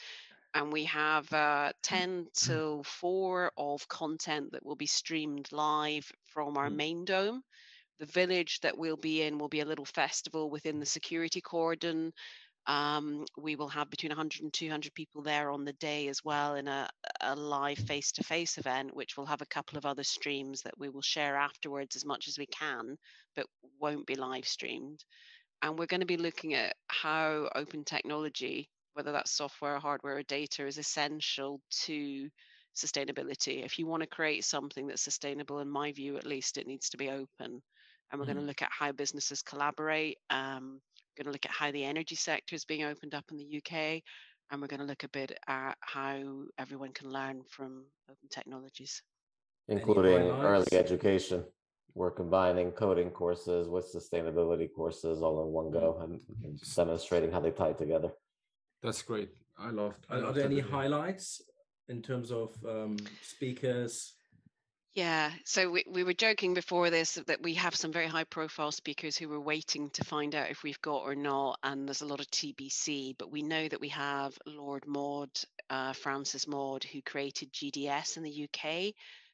And 0.53 0.71
we 0.73 0.85
have 0.85 1.31
uh, 1.33 1.73
10 1.83 2.27
till 2.33 2.83
4 2.83 3.51
of 3.57 3.87
content 3.87 4.51
that 4.53 4.65
will 4.65 4.75
be 4.75 4.87
streamed 4.87 5.51
live 5.51 6.11
from 6.25 6.57
our 6.57 6.69
Mm. 6.69 6.75
main 6.75 7.05
dome. 7.05 7.43
The 7.99 8.05
village 8.07 8.59
that 8.61 8.77
we'll 8.77 8.97
be 8.97 9.21
in 9.23 9.37
will 9.39 9.49
be 9.49 9.61
a 9.61 9.65
little 9.65 9.85
festival 9.85 10.49
within 10.49 10.79
the 10.79 10.85
security 10.85 11.41
cordon. 11.41 12.13
Um, 12.67 13.25
we 13.37 13.55
will 13.55 13.69
have 13.69 13.89
between 13.89 14.11
100 14.11 14.41
and 14.43 14.53
200 14.53 14.93
people 14.93 15.21
there 15.23 15.51
on 15.51 15.65
the 15.65 15.73
day 15.73 16.07
as 16.09 16.23
well 16.23 16.55
in 16.55 16.67
a, 16.67 16.89
a 17.21 17.35
live 17.35 17.79
face 17.79 18.11
to 18.13 18.23
face 18.23 18.57
event, 18.57 18.95
which 18.95 19.17
will 19.17 19.25
have 19.25 19.41
a 19.41 19.45
couple 19.47 19.77
of 19.77 19.85
other 19.85 20.03
streams 20.03 20.61
that 20.63 20.77
we 20.77 20.89
will 20.89 21.01
share 21.01 21.35
afterwards 21.37 21.95
as 21.95 22.05
much 22.05 22.27
as 22.27 22.37
we 22.37 22.47
can, 22.47 22.97
but 23.35 23.47
won't 23.79 24.05
be 24.07 24.15
live 24.15 24.47
streamed. 24.47 25.03
And 25.61 25.77
we're 25.79 25.87
going 25.87 26.01
to 26.01 26.07
be 26.07 26.17
looking 26.17 26.53
at 26.55 26.75
how 26.87 27.49
open 27.55 27.83
technology, 27.85 28.69
whether 28.97 29.11
that's 29.11 29.37
software, 29.37 29.77
hardware, 29.77 30.17
or 30.17 30.23
data, 30.23 30.65
is 30.65 30.79
essential 30.79 31.61
to 31.85 32.27
sustainability. 32.75 33.63
If 33.63 33.77
you 33.77 33.85
want 33.85 34.01
to 34.01 34.07
create 34.07 34.43
something 34.43 34.87
that's 34.87 35.03
sustainable, 35.03 35.59
in 35.59 35.69
my 35.69 35.91
view 35.91 36.17
at 36.17 36.25
least, 36.25 36.57
it 36.57 36.65
needs 36.65 36.89
to 36.89 36.97
be 36.97 37.11
open. 37.11 37.61
And 38.09 38.19
we're 38.19 38.25
going 38.25 38.37
to 38.37 38.43
look 38.43 38.63
at 38.63 38.71
how 38.71 38.91
businesses 38.91 39.43
collaborate. 39.43 40.17
Um, 40.31 40.81
we're 41.15 41.23
going 41.23 41.31
to 41.31 41.35
look 41.35 41.45
at 41.45 41.51
how 41.51 41.71
the 41.71 41.83
energy 41.83 42.15
sector 42.15 42.55
is 42.55 42.65
being 42.65 42.85
opened 42.85 43.13
up 43.13 43.25
in 43.29 43.37
the 43.37 43.57
UK. 43.57 44.01
And 44.49 44.61
we're 44.61 44.67
going 44.67 44.79
to 44.79 44.85
look 44.85 45.03
a 45.03 45.09
bit 45.09 45.37
at 45.47 45.77
how 45.81 46.45
everyone 46.57 46.91
can 46.91 47.11
learn 47.11 47.43
from 47.47 47.85
open 48.09 48.29
technologies. 48.31 49.03
Including 49.67 50.31
early 50.41 50.65
education. 50.71 51.43
We're 51.93 52.11
combining 52.11 52.71
coding 52.71 53.11
courses 53.11 53.67
with 53.67 53.93
sustainability 53.93 54.69
courses 54.73 55.21
all 55.21 55.43
in 55.43 55.51
one 55.51 55.69
go 55.69 55.99
and 56.01 56.19
and 56.43 56.59
demonstrating 56.75 57.31
how 57.31 57.41
they 57.41 57.51
tie 57.51 57.73
together. 57.73 58.11
That's 58.83 59.01
great. 59.01 59.29
I 59.57 59.71
loved. 59.71 60.05
I 60.09 60.17
Are, 60.17 60.25
are 60.25 60.33
there 60.33 60.45
any 60.45 60.61
idea. 60.61 60.71
highlights 60.71 61.41
in 61.89 62.01
terms 62.01 62.31
of 62.31 62.55
um, 62.65 62.97
speakers? 63.23 64.13
Yeah, 64.93 65.31
so 65.45 65.69
we, 65.69 65.83
we 65.91 66.03
were 66.03 66.13
joking 66.13 66.55
before 66.55 66.89
this 66.89 67.19
that 67.27 67.43
we 67.43 67.53
have 67.53 67.75
some 67.75 67.91
very 67.91 68.07
high 68.07 68.23
profile 68.23 68.71
speakers 68.71 69.15
who 69.15 69.29
were 69.29 69.39
waiting 69.39 69.91
to 69.91 70.03
find 70.03 70.33
out 70.33 70.49
if 70.49 70.63
we've 70.63 70.81
got 70.81 71.03
or 71.03 71.13
not, 71.13 71.59
and 71.63 71.87
there's 71.87 72.01
a 72.01 72.05
lot 72.07 72.19
of 72.19 72.29
TBC, 72.31 73.15
but 73.19 73.31
we 73.31 73.43
know 73.43 73.67
that 73.67 73.79
we 73.79 73.89
have 73.89 74.35
Lord 74.47 74.87
Maude, 74.87 75.39
uh, 75.69 75.93
Francis 75.93 76.47
Maude, 76.47 76.83
who 76.83 77.01
created 77.03 77.53
GDS 77.53 78.17
in 78.17 78.23
the 78.23 78.43
UK 78.45 78.93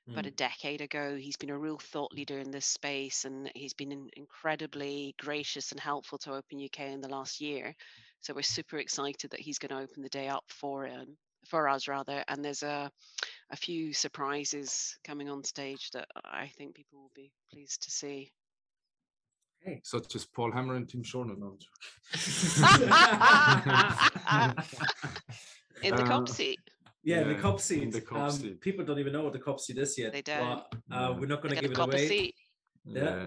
about 0.09 0.25
a 0.25 0.31
Mm. 0.31 0.35
decade 0.35 0.81
ago. 0.81 1.15
He's 1.15 1.37
been 1.37 1.49
a 1.49 1.57
real 1.57 1.77
thought 1.77 2.11
leader 2.13 2.39
in 2.39 2.51
this 2.51 2.65
space, 2.65 3.23
and 3.23 3.49
he's 3.55 3.73
been 3.73 4.09
incredibly 4.17 5.15
gracious 5.17 5.71
and 5.71 5.79
helpful 5.79 6.17
to 6.19 6.33
Open 6.33 6.59
UK 6.59 6.91
in 6.91 6.99
the 6.99 7.07
last 7.07 7.39
year. 7.39 7.73
So 8.23 8.33
we're 8.33 8.41
super 8.41 8.77
excited 8.77 9.29
that 9.31 9.41
he's 9.41 9.59
going 9.59 9.71
to 9.71 9.83
open 9.83 10.01
the 10.01 10.07
day 10.07 10.29
up 10.29 10.45
for 10.47 10.85
him, 10.85 11.17
for 11.45 11.67
us 11.67 11.89
rather. 11.89 12.23
And 12.29 12.43
there's 12.43 12.63
a 12.63 12.89
a 13.51 13.55
few 13.57 13.93
surprises 13.93 14.97
coming 15.03 15.29
on 15.29 15.43
stage 15.43 15.91
that 15.91 16.07
I 16.25 16.47
think 16.57 16.73
people 16.73 16.99
will 17.01 17.11
be 17.13 17.31
pleased 17.51 17.83
to 17.83 17.91
see. 17.91 18.31
Such 19.83 20.15
as 20.15 20.25
Paul 20.25 20.51
Hammer 20.53 20.75
and 20.75 20.87
Tim 20.89 21.03
Shorter. 21.03 21.35
No, 21.37 21.57
In 25.83 25.95
the 25.95 26.03
Uh, 26.03 26.07
cop 26.07 26.29
seat, 26.29 26.59
Yeah, 27.03 27.23
the 27.23 27.33
Yeah, 27.33 27.39
cop 27.39 27.55
in 27.55 27.59
seat. 27.59 27.91
the 27.91 28.01
cop 28.01 28.17
um, 28.17 28.31
seat. 28.31 28.61
People 28.61 28.85
don't 28.85 28.99
even 28.99 29.11
know 29.13 29.23
what 29.23 29.33
the 29.33 29.39
cop 29.39 29.59
seat 29.59 29.77
is 29.77 29.97
yet. 29.97 30.13
They 30.13 30.21
don't. 30.21 30.63
But, 30.71 30.95
uh, 30.95 31.13
we're 31.19 31.25
not 31.27 31.41
going 31.41 31.55
to 31.55 31.61
give 31.61 31.71
it 31.71 31.75
copper 31.75 31.91
away. 31.91 32.33
Seat. 32.85 32.95
Yeah, 32.95 33.25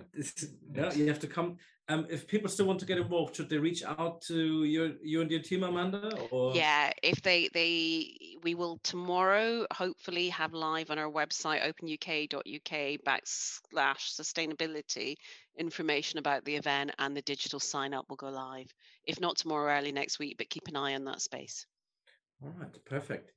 yeah, 0.74 0.92
you 0.92 1.08
have 1.08 1.20
to 1.20 1.26
come. 1.26 1.56
Um, 1.88 2.04
if 2.10 2.26
people 2.26 2.48
still 2.48 2.66
want 2.66 2.80
to 2.80 2.86
get 2.86 2.98
involved, 2.98 3.36
should 3.36 3.48
they 3.48 3.58
reach 3.58 3.84
out 3.84 4.20
to 4.22 4.64
your 4.64 4.94
you 5.02 5.20
and 5.20 5.30
your 5.30 5.40
team, 5.40 5.62
Amanda? 5.62 6.10
Or 6.30 6.54
Yeah, 6.54 6.92
if 7.02 7.22
they 7.22 7.48
they 7.54 8.36
we 8.42 8.56
will 8.56 8.80
tomorrow 8.82 9.66
hopefully 9.72 10.28
have 10.30 10.52
live 10.52 10.90
on 10.90 10.98
our 10.98 11.10
website 11.10 11.62
openuk.uk 11.62 13.00
backslash 13.06 14.20
sustainability 14.20 15.14
information 15.58 16.18
about 16.18 16.44
the 16.44 16.56
event 16.56 16.90
and 16.98 17.16
the 17.16 17.22
digital 17.22 17.60
sign 17.60 17.94
up 17.94 18.06
will 18.08 18.16
go 18.16 18.30
live. 18.30 18.66
If 19.04 19.20
not 19.20 19.36
tomorrow, 19.36 19.72
early 19.72 19.92
next 19.92 20.18
week, 20.18 20.36
but 20.38 20.50
keep 20.50 20.66
an 20.66 20.76
eye 20.76 20.94
on 20.94 21.04
that 21.04 21.22
space. 21.22 21.66
All 22.42 22.52
right, 22.58 22.84
perfect. 22.84 23.32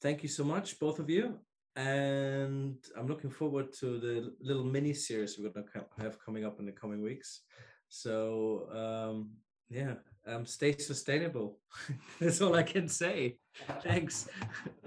Thank 0.00 0.24
you 0.24 0.28
so 0.28 0.42
much, 0.42 0.78
both 0.80 0.98
of 0.98 1.08
you. 1.08 1.38
And 1.74 2.76
I'm 2.96 3.06
looking 3.06 3.30
forward 3.30 3.72
to 3.80 3.98
the 3.98 4.34
little 4.40 4.64
mini 4.64 4.92
series 4.92 5.38
we're 5.38 5.48
going 5.48 5.66
to 5.66 6.02
have 6.02 6.18
coming 6.24 6.44
up 6.44 6.58
in 6.58 6.66
the 6.66 6.72
coming 6.72 7.02
weeks. 7.02 7.40
So, 7.88 8.68
um, 8.72 9.30
yeah, 9.70 9.94
um, 10.26 10.44
stay 10.44 10.76
sustainable. 10.76 11.58
That's 12.20 12.40
all 12.40 12.54
I 12.54 12.62
can 12.62 12.88
say. 12.88 13.38
Thanks. 13.82 14.28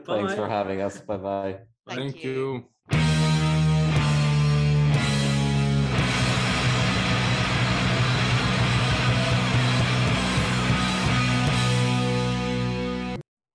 Thanks 0.05 0.33
Bye. 0.33 0.35
for 0.35 0.47
having 0.47 0.81
us. 0.81 0.99
Bye 0.99 1.17
bye. 1.17 1.59
Thank 1.87 1.99
Thank 1.99 2.23
you. 2.23 2.31
you. 2.31 2.65